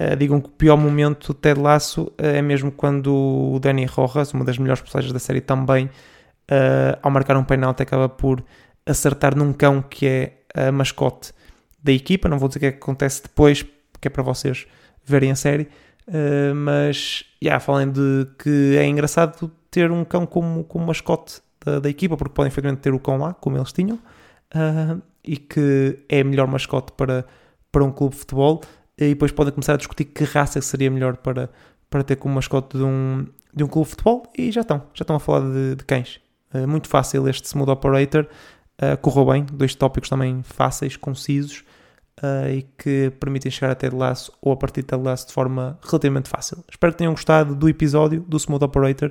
Uh, 0.00 0.16
digam 0.16 0.40
que 0.40 0.48
o 0.48 0.52
pior 0.52 0.78
momento 0.78 1.34
de 1.34 1.38
Ted 1.38 1.60
Lasso 1.60 2.04
uh, 2.04 2.14
é 2.24 2.40
mesmo 2.40 2.72
quando 2.72 3.14
o 3.14 3.60
Danny 3.60 3.84
Rojas, 3.84 4.32
uma 4.32 4.42
das 4.42 4.56
melhores 4.56 4.80
personagens 4.80 5.12
da 5.12 5.18
série 5.18 5.42
também, 5.42 5.90
ao 7.02 7.10
marcar 7.10 7.36
um 7.36 7.44
penalti 7.44 7.82
acaba 7.82 8.08
por 8.08 8.44
acertar 8.84 9.36
num 9.36 9.52
cão 9.52 9.80
que 9.80 10.06
é 10.06 10.32
a 10.54 10.72
mascote 10.72 11.32
da 11.82 11.92
equipa. 11.92 12.28
Não 12.28 12.38
vou 12.38 12.48
dizer 12.48 12.58
o 12.58 12.60
que 12.60 12.66
é 12.66 12.72
que 12.72 12.78
acontece 12.78 13.22
depois, 13.22 13.62
porque 13.92 14.08
é 14.08 14.10
para 14.10 14.22
vocês 14.22 14.66
verem 15.04 15.30
a 15.30 15.36
série. 15.36 15.68
mas, 16.54 17.24
yeah, 17.42 17.58
falem 17.58 17.90
de 17.90 18.26
que 18.38 18.76
é 18.76 18.84
engraçado 18.84 19.50
ter 19.70 19.90
um 19.90 20.04
cão 20.04 20.26
como, 20.26 20.64
como 20.64 20.86
mascote 20.86 21.40
da, 21.64 21.80
da 21.80 21.88
equipa, 21.88 22.16
porque 22.16 22.34
podem 22.34 22.48
efetivamente 22.48 22.80
ter 22.80 22.92
o 22.92 22.98
cão 22.98 23.18
lá, 23.18 23.34
como 23.34 23.56
eles 23.56 23.72
tinham, 23.72 23.98
e 25.24 25.36
que 25.36 26.00
é 26.08 26.20
a 26.20 26.24
melhor 26.24 26.46
mascote 26.46 26.92
para, 26.92 27.24
para 27.70 27.82
um 27.82 27.90
clube 27.90 28.14
de 28.14 28.20
futebol 28.20 28.60
e 28.98 29.08
depois 29.08 29.32
podem 29.32 29.52
começar 29.52 29.74
a 29.74 29.76
discutir 29.76 30.04
que 30.04 30.24
raça 30.24 30.60
seria 30.60 30.90
melhor 30.90 31.16
para, 31.16 31.50
para 31.88 32.02
ter 32.02 32.16
como 32.16 32.34
mascote 32.34 32.76
de 32.76 32.84
um, 32.84 33.26
de 33.54 33.64
um 33.64 33.66
clube 33.66 33.86
de 33.86 33.90
futebol 33.90 34.22
e 34.36 34.52
já 34.52 34.60
estão, 34.60 34.82
já 34.94 35.02
estão 35.02 35.16
a 35.16 35.20
falar 35.20 35.50
de, 35.50 35.76
de 35.76 35.84
cães. 35.84 36.20
Uh, 36.54 36.68
muito 36.68 36.88
fácil 36.88 37.26
este 37.28 37.46
Smooth 37.46 37.70
Operator, 37.70 38.26
uh, 38.80 38.96
correu 38.98 39.26
bem, 39.26 39.46
dois 39.50 39.74
tópicos 39.74 40.10
também 40.10 40.42
fáceis, 40.42 40.96
concisos 40.96 41.64
uh, 42.22 42.48
e 42.50 42.62
que 42.76 43.10
permitem 43.18 43.50
chegar 43.50 43.72
até 43.72 43.88
de 43.88 43.96
laço 43.96 44.32
ou 44.42 44.52
a 44.52 44.56
partir 44.56 44.82
de 44.82 44.94
laço 44.96 45.28
de 45.28 45.32
forma 45.32 45.78
relativamente 45.82 46.28
fácil. 46.28 46.62
Espero 46.70 46.92
que 46.92 46.98
tenham 46.98 47.12
gostado 47.12 47.54
do 47.54 47.68
episódio 47.68 48.20
do 48.20 48.36
Smooth 48.36 48.64
Operator 48.64 49.10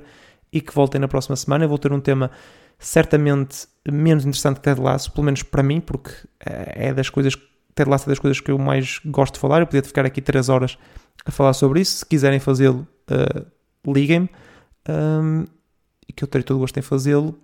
e 0.52 0.62
que 0.62 0.74
voltem 0.74 1.00
na 1.00 1.08
próxima 1.08 1.36
semana. 1.36 1.66
Eu 1.66 1.70
vou 1.70 1.78
ter 1.78 1.92
um 1.92 2.00
tema 2.00 2.32
certamente 2.78 3.68
menos 3.90 4.26
interessante 4.26 4.56
que 4.58 4.64
Ted 4.64 4.82
Lasso, 4.82 5.12
pelo 5.12 5.26
menos 5.26 5.44
para 5.44 5.64
mim, 5.64 5.80
porque 5.80 6.12
é 6.40 6.94
das 6.94 7.10
coisas 7.10 7.36
Ted 7.76 7.90
Lasso 7.90 8.10
é 8.10 8.12
das 8.12 8.20
coisas 8.20 8.40
que 8.40 8.52
eu 8.52 8.58
mais 8.58 9.00
gosto 9.06 9.36
de 9.36 9.40
falar. 9.40 9.62
Eu 9.62 9.68
podia 9.68 9.84
ficar 9.84 10.06
aqui 10.06 10.22
3 10.22 10.50
horas 10.50 10.78
a 11.26 11.32
falar 11.32 11.54
sobre 11.54 11.82
isso. 11.82 11.98
Se 11.98 12.06
quiserem 12.06 12.40
fazê-lo, 12.40 12.88
uh, 13.10 13.92
liguem-me. 13.92 14.30
Um, 14.90 15.46
e 16.08 16.14
que 16.14 16.24
eu 16.24 16.28
terei 16.28 16.44
todo 16.44 16.58
o 16.58 16.60
gosto 16.60 16.78
em 16.78 16.82
fazê-lo. 16.82 17.38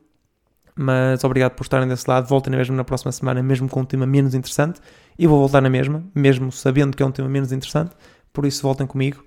Mas 0.75 1.23
obrigado 1.23 1.53
por 1.53 1.63
estarem 1.63 1.87
desse 1.87 2.07
lado. 2.09 2.27
Voltem 2.27 2.53
mesmo 2.53 2.75
na 2.75 2.83
próxima 2.83 3.11
semana, 3.11 3.41
mesmo 3.41 3.67
com 3.67 3.81
um 3.81 3.85
tema 3.85 4.05
menos 4.05 4.35
interessante. 4.35 4.79
E 5.17 5.25
vou 5.25 5.39
voltar 5.39 5.61
na 5.61 5.69
mesma, 5.69 6.03
mesmo 6.13 6.51
sabendo 6.51 6.95
que 6.95 7.01
é 7.01 7.05
um 7.05 7.11
tema 7.11 7.29
menos 7.29 7.51
interessante. 7.51 7.95
Por 8.31 8.45
isso, 8.45 8.61
voltem 8.61 8.85
comigo. 8.85 9.23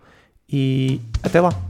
E 0.48 1.00
até 1.22 1.40
lá! 1.40 1.69